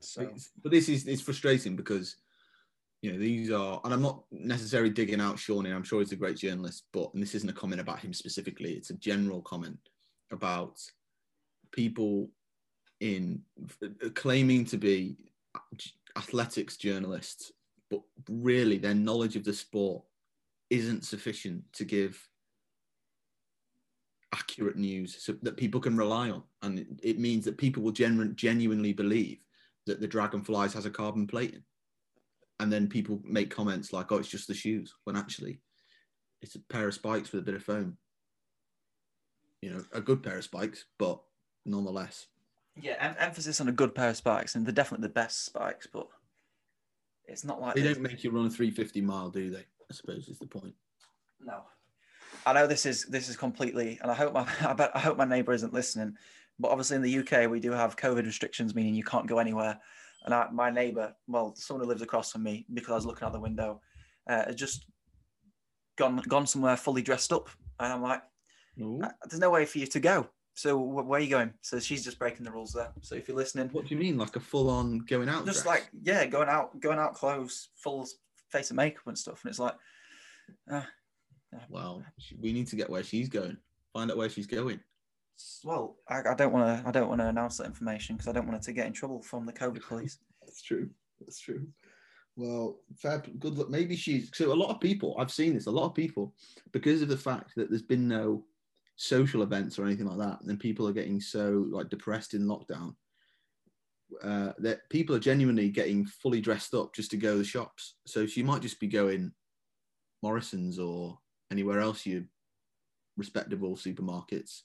[0.00, 0.30] So
[0.62, 2.16] But this is it's frustrating because
[3.00, 5.64] you know these are, and I'm not necessarily digging out Sean.
[5.64, 8.74] I'm sure he's a great journalist, but and this isn't a comment about him specifically.
[8.74, 9.78] It's a general comment
[10.30, 10.78] about
[11.72, 12.28] people
[13.00, 13.42] in
[13.82, 15.16] uh, claiming to be
[16.16, 17.52] athletics journalists,
[17.90, 20.02] but really their knowledge of the sport
[20.70, 22.28] isn't sufficient to give
[24.34, 28.32] accurate news so that people can rely on, and it, means that people will genu-
[28.34, 29.38] genuinely believe
[29.86, 31.62] that the Dragonflies has a carbon plating.
[32.60, 35.60] And then people make comments like, oh, it's just the shoes, when actually
[36.40, 37.96] it's a pair of spikes with a bit of foam.
[39.60, 41.20] You know, a good pair of spikes, but
[41.64, 42.26] nonetheless.
[42.80, 45.86] Yeah, em- emphasis on a good pair of spikes, and they're definitely the best spikes,
[45.92, 46.06] but
[47.26, 49.58] it's not like They don't make you run a 350 mile, do they?
[49.90, 50.74] I suppose is the point.
[51.40, 51.62] No,
[52.46, 55.16] I know this is this is completely, and I hope my I, bet, I hope
[55.16, 56.16] my neighbour isn't listening.
[56.58, 59.78] But obviously in the UK we do have COVID restrictions, meaning you can't go anywhere.
[60.24, 63.26] And I, my neighbour, well, someone who lives across from me, because I was looking
[63.26, 63.82] out the window,
[64.28, 64.86] uh, has just
[65.96, 68.22] gone gone somewhere fully dressed up, and I'm like,
[68.80, 70.28] "Uh, there's no way for you to go.
[70.54, 71.52] So wh- where are you going?
[71.62, 72.92] So she's just breaking the rules there.
[73.02, 75.44] So if you're listening, What do you mean, like a full-on going out?
[75.44, 75.66] just dress?
[75.66, 78.06] like yeah, going out, going out clothes, full
[78.50, 79.74] face of makeup and stuff, and it's like,
[80.72, 80.82] uh,
[81.68, 82.02] well,
[82.40, 83.56] we need to get where she's going.
[83.92, 84.80] Find out where she's going.
[85.64, 88.32] well, I, I don't want to, I don't want to announce that information because I
[88.32, 90.18] don't want her to get in trouble from the COVID police.
[90.40, 90.88] That's true.
[91.20, 91.66] That's true.
[92.36, 93.70] Well, fair, good luck.
[93.70, 94.52] Maybe she's so.
[94.52, 95.66] A lot of people, I've seen this.
[95.66, 96.34] A lot of people,
[96.72, 98.44] because of the fact that there's been no
[98.96, 102.94] social events or anything like that, and people are getting so like depressed in lockdown.
[104.22, 107.96] Uh, that people are genuinely getting fully dressed up just to go to the shops.
[108.06, 109.32] So she might just be going
[110.22, 111.18] Morrison's or
[111.50, 112.26] anywhere else you
[113.16, 114.62] respectable supermarkets.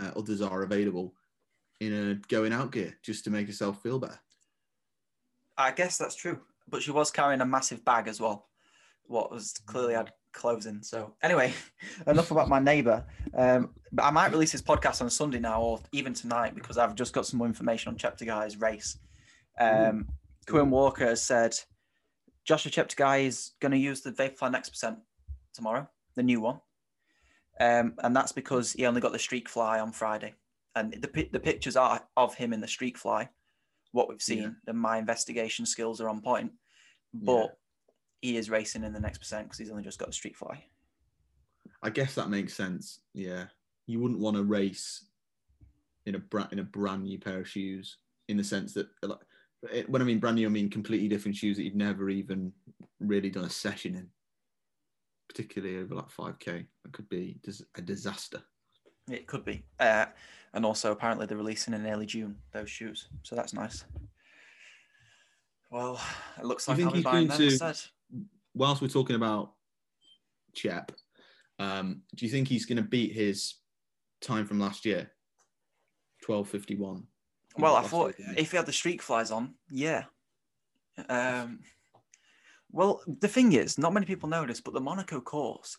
[0.00, 1.14] Uh, others are available
[1.80, 4.20] in a going out gear just to make herself feel better.
[5.58, 8.48] I guess that's true, but she was carrying a massive bag as well.
[9.08, 10.82] What was clearly had clothes in.
[10.82, 11.54] So anyway,
[12.06, 13.04] enough about my neighbour.
[13.34, 16.94] Um, but I might release this podcast on Sunday now, or even tonight, because I've
[16.94, 18.98] just got some more information on Cheptegei's race.
[19.58, 20.08] Um,
[20.46, 21.58] Quinn Walker has said
[22.44, 24.98] Joshua Cheptegei is going to use the Vaporfly Next Percent
[25.54, 26.60] tomorrow, the new one,
[27.58, 30.34] um, and that's because he only got the Streak Fly on Friday,
[30.74, 33.28] and the the pictures are of him in the Streak Fly.
[33.92, 34.50] What we've seen, Yeah.
[34.68, 36.52] and my investigation skills are on point,
[37.14, 37.56] but
[38.26, 40.64] he is racing in the next percent because he's only just got the Streak Fly.
[41.80, 42.98] I guess that makes sense.
[43.14, 43.44] Yeah,
[43.86, 45.04] you wouldn't want to race
[46.06, 49.20] in a brand in a brand new pair of shoes in the sense that like
[49.72, 52.52] it- when I mean brand new, I mean completely different shoes that you've never even
[52.98, 54.08] really done a session in,
[55.28, 56.66] particularly over like five k.
[56.82, 57.38] That could be
[57.76, 58.42] a disaster.
[59.08, 59.62] It could be.
[59.78, 60.06] Uh,
[60.52, 63.08] and also, apparently, they're releasing in early June those shoes.
[63.22, 63.84] So that's nice.
[65.70, 66.00] Well,
[66.38, 67.78] it looks like I'll be buying them to- instead.
[68.56, 69.52] Whilst we're talking about
[70.54, 70.90] Chep,
[71.58, 73.56] um, do you think he's going to beat his
[74.22, 75.12] time from last year,
[76.24, 77.04] twelve fifty one?
[77.58, 80.04] Well, I thought if he had the streak flies on, yeah.
[81.10, 81.60] Um,
[82.72, 85.76] well, the thing is, not many people know this, but the Monaco course,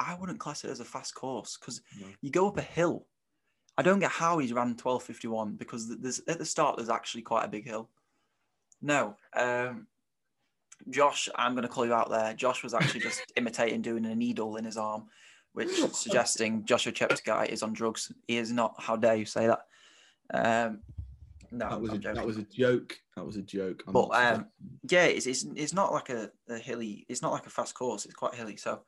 [0.00, 2.06] I wouldn't class it as a fast course because No.
[2.22, 3.06] you go up a hill.
[3.76, 6.88] I don't get how he's ran twelve fifty one because there's at the start there's
[6.88, 7.90] actually quite a big hill.
[8.80, 9.86] No, um,
[10.90, 12.34] Josh, I'm going to call you out there.
[12.34, 15.04] Josh was actually just imitating doing a needle in his arm,
[15.52, 18.12] which suggesting Joshua Cheptegei is on drugs.
[18.28, 18.74] He is not.
[18.78, 19.60] How dare you say that?
[20.32, 20.80] Um,
[21.50, 22.98] no, that was a, that was a joke.
[23.16, 23.84] That was a joke.
[23.86, 24.46] I'm But, um,
[24.90, 27.06] yeah, it's, it's it's not like a, a hilly.
[27.08, 28.04] It's not like a fast course.
[28.04, 28.56] It's quite hilly.
[28.56, 28.80] So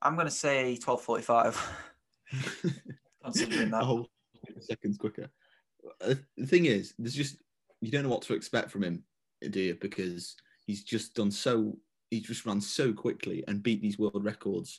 [0.00, 1.56] I'm going to say 12:45.
[3.24, 4.06] considering that.
[4.60, 5.28] seconds quicker.
[6.00, 7.36] Uh, The thing is, there's just
[7.80, 9.04] you don't know what to expect from him,
[9.50, 9.76] do you?
[9.80, 11.76] Because he's just done so.
[12.10, 14.78] He's just run so quickly and beat these world records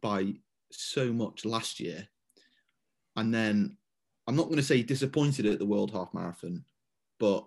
[0.00, 0.34] by
[0.72, 2.08] so much last year.
[3.16, 3.76] And then
[4.26, 6.64] I'm not going to say disappointed at the World Half Marathon,
[7.18, 7.46] but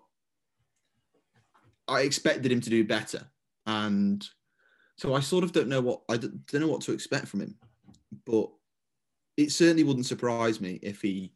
[1.88, 3.26] I expected him to do better.
[3.66, 4.28] And
[4.98, 7.56] so I sort of don't know what I don't know what to expect from him,
[8.26, 8.50] but
[9.38, 11.34] it certainly wouldn't surprise me if he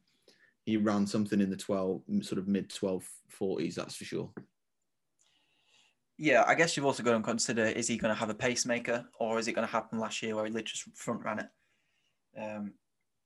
[0.65, 4.29] he ran something in the 12 sort of mid 1240s that's for sure
[6.17, 9.05] Yeah, I guess you've also got to consider: is he going to have a pacemaker,
[9.19, 11.49] or is it going to happen last year where he literally just front ran it?
[12.37, 12.73] Um,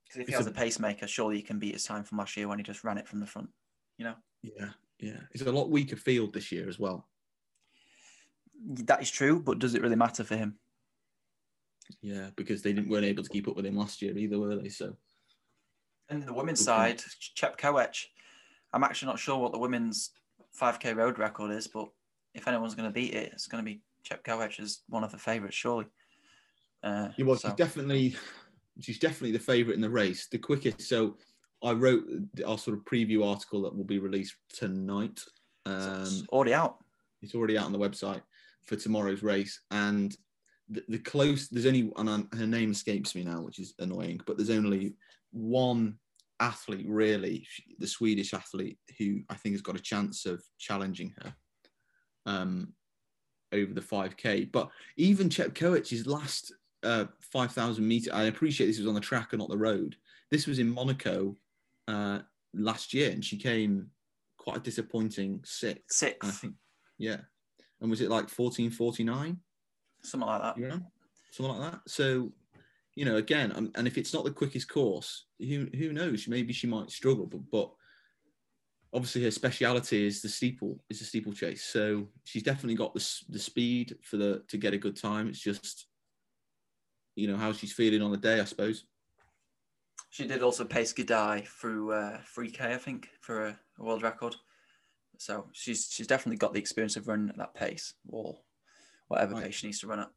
[0.04, 2.18] because if he It's has a- a pacemaker, surely he can beat his time from
[2.18, 3.48] last year when he just ran it from the front.
[3.98, 7.08] You know, yeah yeah it's a lot weaker field this year as well
[8.64, 10.58] that is true, but does it really matter for him?
[12.00, 14.56] yeah because they didn't weren't able to keep up with him last year either were
[14.56, 14.96] they so
[16.08, 17.02] And the women's Good side,
[17.36, 18.06] Chepkoech,
[18.72, 20.10] I'm actually not sure what the women's
[20.60, 21.88] 5k road record is, but
[22.34, 25.18] if anyone's going to beat it, it's going to be Chepkoech as one of the
[25.18, 25.86] favourites, surely.
[26.82, 28.16] Uh, yeah well so- she's definitely
[28.80, 30.82] she's definitely the favorite in the race the quickest.
[30.82, 31.16] So
[31.62, 32.04] i wrote
[32.44, 35.20] our sort of preview article that will be released tonight.
[35.66, 36.78] So um it's already out.
[37.20, 38.22] it's already out on the website
[38.64, 39.60] for tomorrow's race.
[39.70, 40.16] And
[40.68, 44.36] the, the close there's only and her name escapes me now which is annoying but
[44.36, 44.94] there's only
[45.30, 45.98] one
[46.40, 47.46] athlete really
[47.78, 51.34] the swedish athlete who i think has got a chance of challenging her
[52.26, 52.72] um
[53.52, 58.94] over the 5k but even Chepkoech's last uh 5000 meter i appreciate this was on
[58.94, 59.94] the track and not the road
[60.30, 61.36] this was in monaco
[61.86, 62.18] uh
[62.54, 63.88] last year and she came
[64.36, 66.54] quite a disappointing sixth I think,
[66.98, 67.18] yeah.
[67.80, 69.38] And was it like 1449?
[70.04, 70.58] something like that.
[70.58, 70.78] Yeah.
[71.30, 71.80] Something like that.
[71.86, 72.32] So,
[72.94, 76.28] you know, again, um, and if it's not the quickest course, who who knows?
[76.28, 77.70] Maybe she might struggle, but but
[78.92, 81.64] obviously her speciality is the steeple, is the steeplechase.
[81.64, 85.28] So she's definitely got the the speed for the to get a good time.
[85.28, 85.86] It's just,
[87.16, 88.84] you know, how she's feeling on the day, I suppose.
[90.10, 94.36] She did also pace Gidey through uh, 3K, I think, for a, a world record.
[95.16, 98.38] So she's she's definitely got the experience of running at that pace or
[99.08, 99.44] whatever Right.
[99.44, 100.10] pace she needs to run at.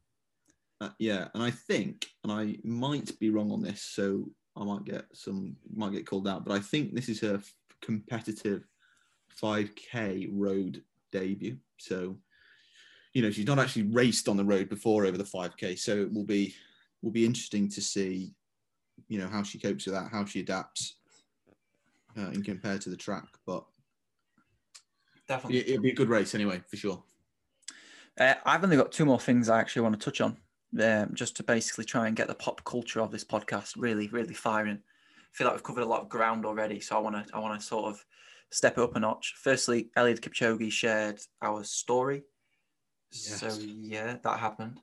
[0.80, 4.84] Uh, yeah, and I think, and I might be wrong on this, so I might
[4.84, 7.40] get some, might get called out, but I think this is her
[7.82, 8.66] competitive
[9.42, 11.58] 5K road debut.
[11.78, 12.16] So,
[13.12, 16.12] you know, she's not actually raced on the road before over the 5K, so it
[16.12, 16.54] will be
[17.02, 18.34] will be interesting to see,
[19.08, 20.96] you know, how she copes with that, how she adapts,
[22.18, 23.28] uh, in compared to the track.
[23.46, 23.64] But
[25.28, 25.58] Definitely.
[25.58, 27.02] it, it'll be a good race anyway, for sure.
[28.18, 30.36] Uh, I've only got two more things I actually want to touch on,
[30.80, 34.34] um, just to basically try and get the pop culture of this podcast really, really
[34.34, 34.80] firing.
[35.36, 37.38] I feel like we've covered a lot of ground already, so I want to, I
[37.40, 38.02] want to sort of
[38.50, 39.34] step it up a notch.
[39.42, 42.22] Firstly, Eliud Kipchoge shared our story,
[43.10, 44.80] so yeah, that happened.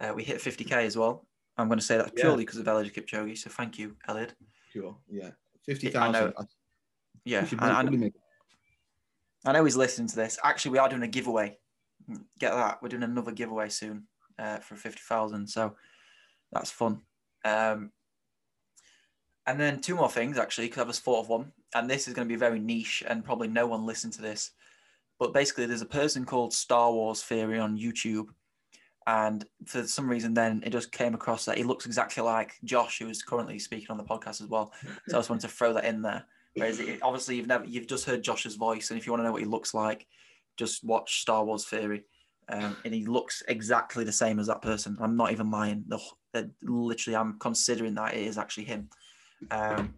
[0.00, 1.26] Uh, we hit 50k as well.
[1.56, 2.22] I'm going to say that Yeah.
[2.22, 3.38] purely because of Eliud Kipchoge.
[3.38, 4.30] So thank you, Eliud.
[4.72, 4.96] Sure.
[5.08, 5.30] Yeah.
[5.30, 5.32] I
[5.66, 6.12] 50,000.
[6.12, 6.32] know.
[6.38, 6.44] I-
[7.24, 8.14] Yeah, we should and- and- probably make-
[9.44, 10.38] I know he's listening to this.
[10.44, 11.58] Actually, we are doing a giveaway.
[12.38, 12.80] Get that?
[12.80, 14.06] We're doing another giveaway soon
[14.38, 15.48] uh, for fifty thousand.
[15.48, 15.76] So
[16.52, 17.02] that's fun.
[17.44, 17.90] Um,
[19.50, 22.14] and then two more things actually, because I just thought of one, and this is
[22.14, 24.52] going to be very niche, and probably no one listened to this.
[25.18, 28.28] But basically, there's a person called Star Wars Theory on YouTube,
[29.06, 33.00] and for some reason, then it just came across that he looks exactly like Josh,
[33.00, 34.72] who is currently speaking on the podcast as well.
[35.08, 36.24] So I just wanted to throw that in there.
[36.54, 39.24] Whereas it, obviously you've never you've just heard Josh's voice, and if you want to
[39.24, 40.06] know what he looks like,
[40.56, 42.04] just watch Star Wars Theory,
[42.48, 44.96] um, and he looks exactly the same as that person.
[45.00, 45.84] I'm not even lying.
[46.62, 48.88] Literally, I'm considering that it is actually him.
[49.50, 49.94] Um,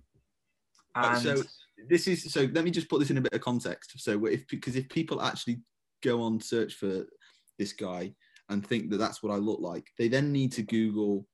[0.95, 1.43] and so
[1.89, 3.93] this is so let me just put this in a bit of context.
[3.97, 5.61] So if because if people actually
[6.03, 7.07] go on search for
[7.59, 8.13] this guy
[8.49, 11.27] and think that that's what i look like they then need to google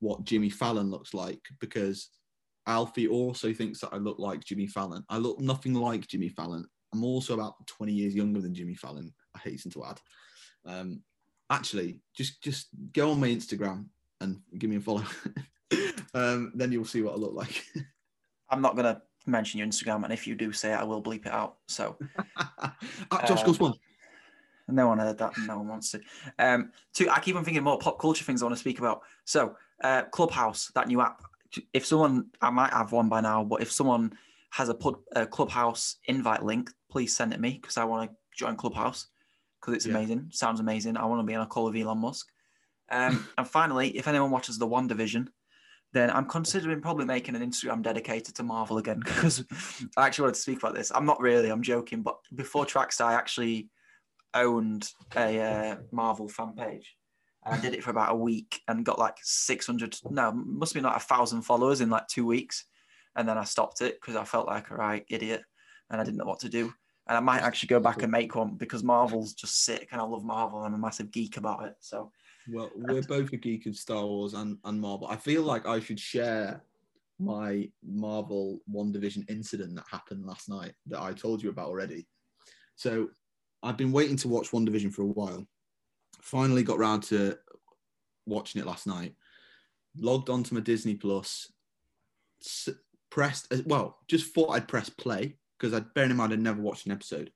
[0.00, 2.10] what jimmy fallon looks like because
[2.66, 5.04] alfie also thinks that i look like jimmy fallon.
[5.08, 6.66] I look nothing like jimmy fallon.
[6.92, 9.12] I'm also about 20 years younger than jimmy fallon.
[9.34, 10.00] I hasten to add.
[10.64, 11.02] Um,
[11.48, 13.86] actually just just go on my instagram
[14.20, 15.04] and give me a follow
[16.16, 17.64] um, then you'll see what i look like
[18.50, 21.26] I'm not gonna mention your Instagram, and if you do say it, I will bleep
[21.26, 21.56] it out.
[21.66, 21.96] So
[22.38, 23.74] At Josh Um, Goes One.
[24.68, 25.38] No one heard that.
[25.38, 26.00] No one wants to.
[26.38, 29.02] Um, two, I keep on thinking more pop culture things I want to speak about.
[29.24, 31.22] So, uh, Clubhouse, that new app.
[31.72, 34.12] If someone, I might have one by now, but if someone
[34.50, 38.16] has a, put, a Clubhouse invite link, please send it me because I want to
[38.36, 39.06] join Clubhouse
[39.60, 39.92] because it's Yeah.
[39.92, 40.30] amazing.
[40.32, 40.96] Sounds amazing.
[40.96, 42.26] I want to be on a call with Elon Musk.
[42.90, 45.28] Um, and finally, if anyone watches the WandaVision,
[45.96, 49.44] then I'm considering probably making an Instagram dedicated to Marvel again because
[49.96, 50.92] I actually wanted to speak about this.
[50.94, 53.68] I'm not really, I'm joking, but before Trackstaa, I actually
[54.34, 56.94] owned a uh, Marvel fan page.
[57.44, 60.80] And I did it for about a week and got like 600, no, must be
[60.80, 62.64] like a thousand followers in like two weeks.
[63.14, 65.42] And then I stopped it because I felt like a right idiot
[65.90, 66.72] and I didn't know what to do.
[67.08, 70.04] And I might actually go back and make one because Marvel's just sick and I
[70.04, 70.58] love Marvel.
[70.58, 71.74] And I'm a massive geek about it.
[71.78, 72.10] So
[72.52, 75.08] Well, we're both a geek of Star Wars and, and Marvel.
[75.08, 76.62] I feel like I should share
[77.18, 82.06] my Marvel WandaVision incident that happened last night that I told you about already.
[82.76, 83.08] So
[83.62, 85.46] I've been waiting to watch WandaVision for a while.
[86.20, 87.38] Finally got round to
[88.26, 89.14] watching it last night.
[89.98, 91.50] Logged onto my Disney Plus,
[93.10, 96.60] pressed, uh, well, just thought I'd press play because I'd bearing in mind I'd never
[96.60, 97.32] watched an episode.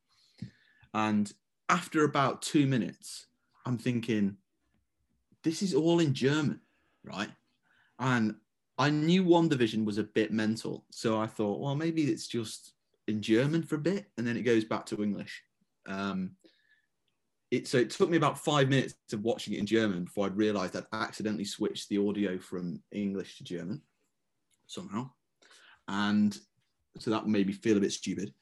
[0.92, 1.32] And
[1.68, 3.26] after about two minutes,
[3.64, 4.36] I'm thinking,
[5.44, 6.60] this is all in German,
[7.04, 7.30] right?
[7.98, 8.34] And
[8.78, 10.84] I knew WandaVision was a bit mental.
[10.90, 12.72] So I thought, well, maybe it's just
[13.08, 15.42] in German for a bit and then it goes back to English.
[15.86, 16.32] Um,
[17.50, 20.36] it, so it took me about five minutes of watching it in German before I'd
[20.36, 23.82] realized I'd accidentally switched the audio from English to German
[24.66, 25.10] somehow.
[25.88, 26.38] And
[26.98, 28.32] so that made me feel a bit stupid.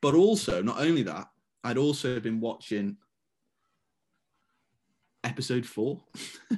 [0.00, 1.26] But also, not only that,
[1.64, 2.96] I'd also been watching
[5.24, 6.00] episode four.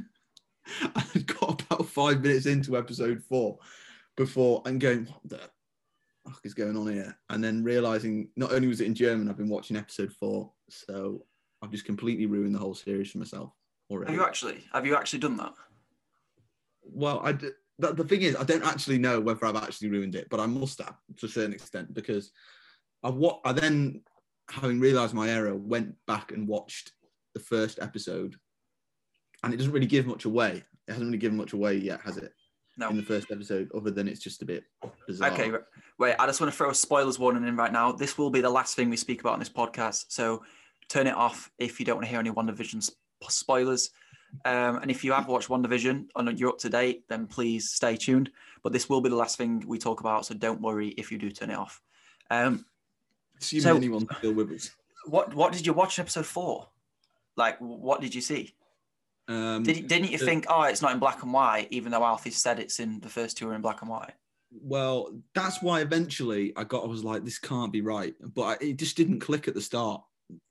[0.96, 3.58] I got about five minutes into episode four
[4.16, 5.40] before and going, what the
[6.26, 7.16] fuck is going on here?
[7.30, 10.50] And then realizing not only was it in German, I've been watching episode four.
[10.70, 11.24] So
[11.62, 13.52] I've just completely ruined the whole series for myself
[13.90, 14.12] already.
[14.12, 15.52] have you actually, have you actually done that?
[16.82, 20.14] Well, I d- the, the thing is, I don't actually know whether I've actually ruined
[20.14, 22.30] it, but I must have to a certain extent because
[23.02, 24.02] I what I then,
[24.50, 26.92] having realised my error, went back and watched
[27.34, 28.36] the first episode,
[29.44, 30.62] and it doesn't really give much away.
[30.86, 32.32] It hasn't really given much away yet, has it?
[32.76, 32.88] No.
[32.90, 34.64] In the first episode, other than it's just a bit
[35.06, 35.30] bizarre.
[35.32, 35.62] Okay, right.
[35.98, 36.16] wait.
[36.18, 37.92] I just want to throw a spoilers warning in right now.
[37.92, 40.42] This will be the last thing we speak about on this podcast, so
[40.88, 42.90] turn it off if you don't want to hear any WandaVision
[43.28, 43.90] spoilers.
[44.44, 47.96] Um, and if you have watched WandaVision and you're up to date, then please stay
[47.96, 48.30] tuned.
[48.64, 51.18] But this will be the last thing we talk about, so don't worry if you
[51.18, 51.80] do turn it off.
[52.30, 52.64] Um,
[53.40, 54.70] Assuming So- anyone's still with us.
[55.06, 56.68] what what did you watch in episode four?
[57.36, 58.54] Like, what did you see?
[59.26, 62.04] Um, Did, didn't you the- think, oh, it's not in black and white, even though
[62.04, 64.12] Alfie said it's in the first two are in black and white?
[64.50, 66.84] Well, that's why eventually I got.
[66.84, 69.60] I was like, this can't be right, but I, it just didn't click at the
[69.60, 70.02] start.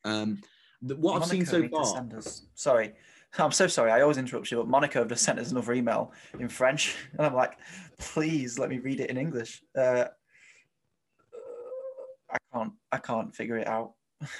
[0.04, 0.42] Um,
[0.82, 2.18] the, what I've seen so far.
[2.18, 2.94] us- Sorry,
[3.40, 3.92] I'm so sorry.
[3.92, 7.26] I always interrupt you, but Monaco have just sent us another email in French, and
[7.26, 7.58] I'm like,
[7.98, 9.64] please let me read it in English.
[9.78, 10.06] Uh,
[12.30, 12.74] I can't.
[12.92, 13.94] I can't figure it out.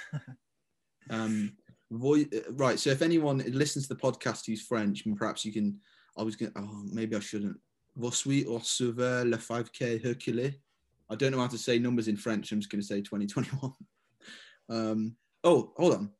[1.10, 1.52] Um,
[1.98, 2.78] voi- uh, right.
[2.78, 5.80] So if anyone listens to the podcast who's French, and perhaps you can.
[6.16, 6.52] I was going.
[6.56, 7.58] Oh, maybe I shouldn't.
[7.96, 10.52] Vos suis au sauveur le 5K Hercule.
[11.10, 12.50] I don't know how to say numbers in French.
[12.50, 13.72] I'm just going to say 2021.
[14.66, 16.10] Um, oh, hold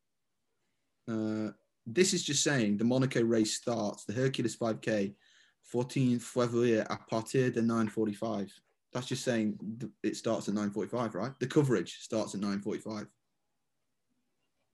[1.09, 1.49] on.
[1.49, 1.53] Uh,
[1.87, 5.15] this is just saying the Monaco race starts the Hercules 5K
[5.63, 8.51] 14 Février à partir de 9:45.
[8.93, 9.59] That's just saying
[10.03, 11.33] it starts at 9:45, right?
[11.41, 13.09] The coverage starts at 9:45.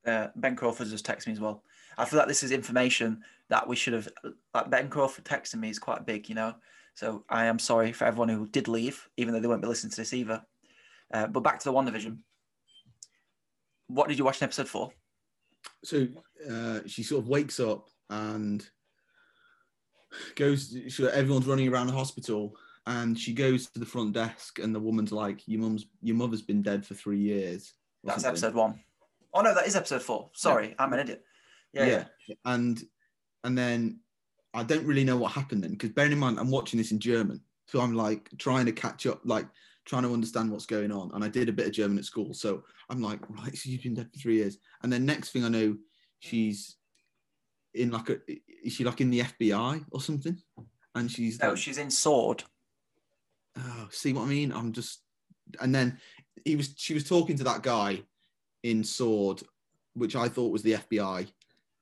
[0.07, 1.63] Uh, ben Crawford just texted me as well.
[1.99, 4.09] I feel like this is information that we should have.
[4.55, 6.55] Like ben Crawford texting me is quite big, you know.
[6.95, 9.91] So I am sorry for everyone who did leave, even though they won't be listening
[9.91, 10.43] to this either.
[11.13, 12.23] Uh, but back to the One Division.
[13.89, 14.93] What did you watch in episode four?
[15.85, 16.07] so
[16.51, 18.69] uh, she sort of wakes up and
[20.35, 22.55] goes so everyone's running around the hospital
[22.87, 26.43] and she goes to the front desk and the woman's like your mum's your mother's
[26.43, 27.75] been dead for three years
[28.05, 28.31] That's something.
[28.31, 28.81] episode one.
[29.33, 30.31] Oh no, that is episode four.
[30.35, 31.25] Sorry, I'm an idiot.
[31.73, 31.87] Yeah,
[32.27, 32.35] yeah.
[32.47, 32.83] and
[33.45, 34.01] and then
[34.53, 36.99] i don't really know what happened then because bearing in mind i'm watching this in
[36.99, 39.47] german so i'm like trying to catch up like
[39.87, 42.35] trying to understand what's going on and i did a bit of german at school
[42.35, 45.45] so i'm like right so you've been dead for three years and then next thing
[45.45, 45.77] i know
[46.19, 46.75] she's
[47.75, 48.19] in like a
[48.65, 50.37] is she like in the fbi or something
[50.97, 52.43] and she's No, like, she's in Sword.
[53.57, 55.03] oh, see what i mean i'm just
[55.61, 56.01] and then
[56.45, 58.03] he was she was talking to that guy
[58.63, 59.43] in sword
[59.95, 61.27] which i thought was the fbi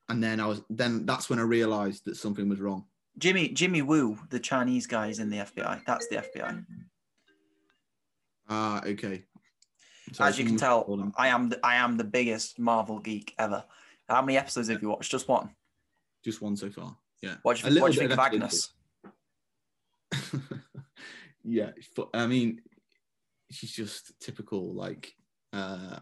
[0.08, 2.84] and then i was then that's when i realized that something was wrong
[3.18, 5.84] Jimmy Jimmy Woo, the Chinese guy, is in the FBI.
[5.84, 6.64] That's the FBI.
[8.48, 9.24] Ah, okay.
[10.18, 13.64] As you can tell, I am the, I am the biggest Marvel geek ever.
[14.08, 15.10] How many episodes have you watched?
[15.10, 15.50] Just one.
[16.24, 16.96] just one so far.
[17.20, 17.34] Yeah.
[17.42, 18.72] What do you, what do you think of of Agnes?
[21.44, 21.72] yeah,
[22.14, 22.62] I mean,
[23.50, 25.12] she's just typical like.
[25.52, 25.98] uh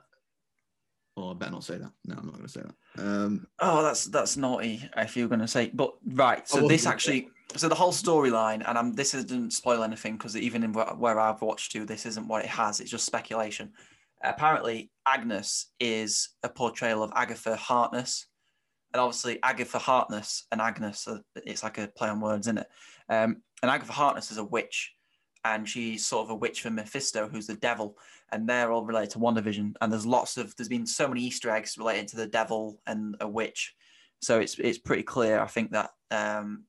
[1.16, 1.92] Oh, I better not say that.
[2.04, 3.02] No, I'm not going to say that.
[3.02, 5.70] Um, Oh, that's that's naughty if you're going to say.
[5.72, 10.16] But right, so this actually, so the whole storyline, and I'm this doesn't spoil anything
[10.18, 12.80] because even in where, where I've watched to, this isn't what it has.
[12.80, 13.72] It's just speculation.
[14.22, 18.26] Apparently, Agnes is a portrayal of Agatha Harkness,
[18.92, 21.06] and obviously Agatha Harkness and Agnes,
[21.36, 22.68] it's like a play on words, isn't it?
[23.08, 24.92] Um, and Agatha Harkness is a witch,
[25.44, 27.96] and she's sort of a witch for Mephisto, who's the devil,
[28.32, 29.74] and they're all related to WandaVision.
[29.80, 33.16] And there's lots of there's been so many Easter eggs related to the devil and
[33.20, 33.74] a witch,
[34.20, 35.40] so it's it's pretty clear.
[35.40, 36.64] I think that um,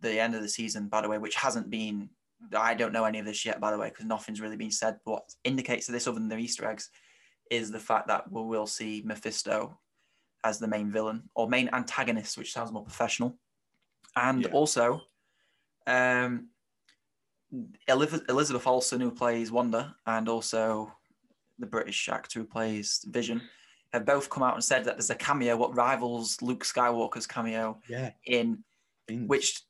[0.00, 2.10] the end of the season, by the way, which hasn't been.
[2.54, 4.98] I don't know any of this yet, by the way, because nothing's really been said.
[5.04, 6.90] What indicates to this, other than the Easter eggs,
[7.50, 9.78] is the fact that we will see Mephisto
[10.44, 13.38] as the main villain or main antagonist, which sounds more professional.
[14.14, 14.50] And Yeah.
[14.50, 15.00] also,
[15.86, 16.50] um,
[17.88, 20.92] Elizabeth Olsen, who plays Wanda, and also
[21.58, 23.40] the British actor who plays Vision,
[23.92, 27.80] have both come out and said that there's a cameo what rivals Luke Skywalker's cameo
[27.88, 28.10] yeah.
[28.24, 28.62] in
[29.08, 29.62] which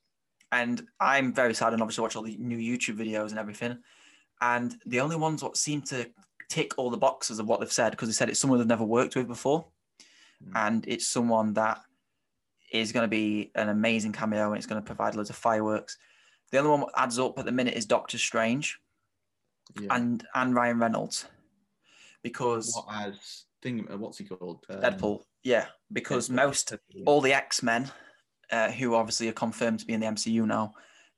[0.52, 3.78] and I'm very sad and obviously watch all the new YouTube videos and everything.
[4.40, 6.08] And the only ones what seem to
[6.48, 8.84] tick all the boxes of what they've said, because they said it's someone they've never
[8.84, 9.66] worked with before.
[10.44, 10.52] Mm.
[10.54, 11.80] And it's someone that
[12.70, 15.98] is going to be an amazing cameo and it's going to provide loads of fireworks.
[16.52, 18.78] The only one that adds up at the minute is Doctor Strange
[19.80, 19.94] yeah.
[19.94, 21.26] and and Ryan Reynolds.
[22.22, 23.86] Because what as thing?
[23.90, 24.64] Uh, what's he called?
[24.68, 26.34] Um, Deadpool, yeah, because Deadpool.
[26.34, 26.74] most
[27.06, 27.90] all the X Men,
[28.50, 30.72] uh, who obviously are confirmed to be in the MCU now,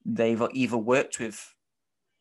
[0.05, 1.55] they've either worked with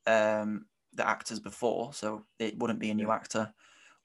[0.05, 3.53] um, the actors before, so it wouldn't be a new actor,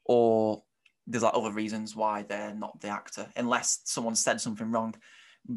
[0.05, 0.63] or
[1.07, 4.95] there's like other reasons why they're not the actor, unless someone said something wrong.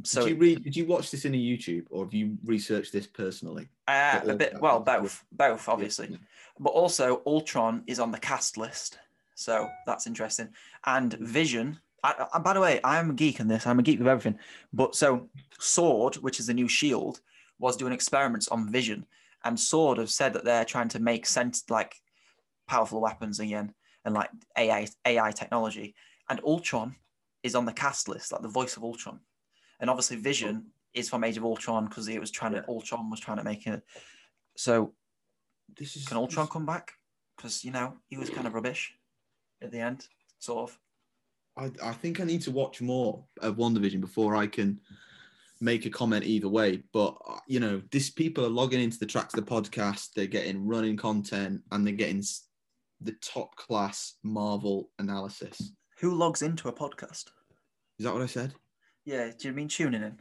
[0.04, 0.64] So did you read?
[0.64, 3.70] Did you watch this in a YouTube, or have you researched this personally?
[3.88, 6.18] uh, a bit, well, both, both obviously, Yeah.
[6.60, 8.98] but also Ultron is on the cast list,
[9.36, 10.50] so that's interesting.
[10.86, 11.80] And Vision.
[12.04, 13.66] I, I, by the way, I'm a geek in this.
[13.66, 14.38] I'm a geek with everything.
[14.74, 15.28] But so
[15.60, 17.22] Sword, which is the new Shield,
[17.58, 19.06] was doing experiments on Vision,
[19.44, 21.96] and Sword have said that they're trying to make sense like
[22.68, 23.74] powerful weapons again
[24.04, 25.96] and like AI AI technology.
[26.30, 26.96] And Ultron
[27.44, 29.20] is on the cast list, like the voice of Ultron.
[29.80, 33.20] And obviously Vision is from Age of Ultron because it was trying to Ultron was
[33.20, 33.84] trying to make it.
[34.56, 34.94] So
[35.78, 36.94] This is can Ultron come back?
[37.36, 38.94] Because you know he was kind of rubbish
[39.62, 40.08] at the end,
[40.40, 40.80] sort of.
[41.58, 44.80] I, I think I need to watch more of WandaVision before I can
[45.62, 46.84] make a comment either way.
[46.94, 50.14] But uh, you know, this people are logging into the Trackstaa the podcast.
[50.16, 52.24] They're getting running content and they're getting
[53.02, 55.74] the top class Marvel analysis.
[56.00, 57.26] Who logs into a podcast?
[58.00, 58.54] Is that what I said?
[59.06, 60.20] Yeah, do you mean tuning in?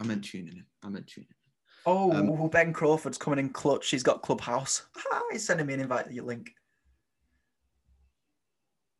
[0.00, 0.64] I meant tuning in.
[0.82, 1.36] I meant tuning in.
[1.84, 3.90] Oh, Um, Ben Crawford's coming in clutch.
[3.90, 4.86] He's got Clubhouse.
[5.30, 6.50] He's sending me an invite to your link.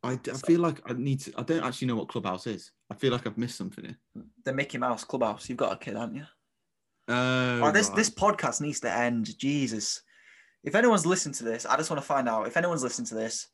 [0.02, 1.32] I, I feel like I need to.
[1.38, 2.72] I don't actually know what Clubhouse is.
[2.90, 4.24] I feel like I've missed something here.
[4.44, 5.48] The Mickey Mouse Clubhouse.
[5.48, 6.24] You've got a kid, haven't you?
[7.08, 7.96] Oh, Oh, this right.
[7.96, 9.38] this podcast needs to end.
[9.38, 10.02] Jesus.
[10.64, 13.14] If anyone's listened to this, I just want to find out if anyone's listened to
[13.14, 13.48] this.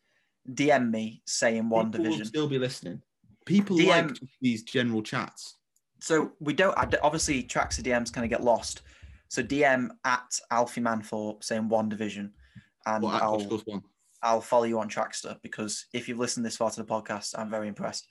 [0.50, 2.26] DM me saying one People will division.
[2.26, 3.02] still be listening.
[3.44, 5.56] People DM like these general chats.
[6.00, 6.76] So we don't.
[7.02, 8.82] Obviously, Trackstaa DMs kind of get lost.
[9.28, 12.30] So DM at Alfie Man for saying WandaVision,
[12.86, 13.82] and at I'll one?
[14.22, 17.50] I'll follow you on Trackstaa because if you've listened this far to the podcast, I'm
[17.50, 18.08] very impressed.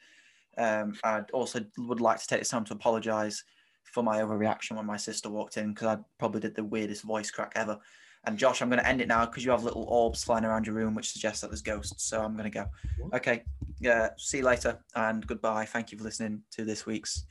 [0.58, 3.44] Um, I'd also would like to take this time to apologise
[3.84, 7.32] for my overreaction when my sister walked in because I probably did the weirdest voice
[7.32, 7.78] crack ever.
[8.26, 10.66] And Josh, I'm going to end it now because you have little orbs flying around
[10.66, 12.04] your room, which suggests that there's ghosts.
[12.04, 12.66] So I'm going to go.
[13.00, 13.14] What?
[13.16, 13.44] Okay.
[13.80, 14.10] Yeah.
[14.18, 15.66] See you later and goodbye.
[15.66, 17.26] Thank you for listening to this week's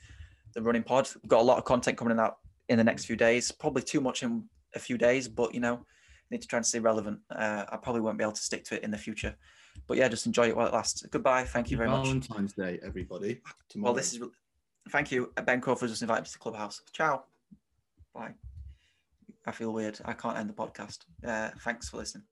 [0.57, 1.07] The Running Pod.
[1.21, 3.51] We've got a lot of content coming out in the next few days.
[3.51, 4.43] Probably too much in
[4.73, 5.85] a few days, but you know,
[6.31, 7.19] need to try and stay relevant.
[7.29, 9.35] Uh, I probably won't be able to stick to it in the future.
[9.87, 11.05] But yeah, just enjoy it while it lasts.
[11.11, 11.43] Goodbye.
[11.43, 12.07] Thank you very much.
[12.07, 13.39] Valentine's Day, everybody.
[13.69, 13.91] Tomorrow.
[13.91, 14.21] Well, this is.
[14.89, 15.31] Thank you.
[15.45, 16.81] Ben Crawford just invited me to the clubhouse.
[16.91, 17.25] Ciao.
[18.15, 18.33] Bye.
[19.45, 19.99] I feel weird.
[20.05, 20.99] I can't end the podcast.
[21.25, 22.23] Uh, thanks for listening.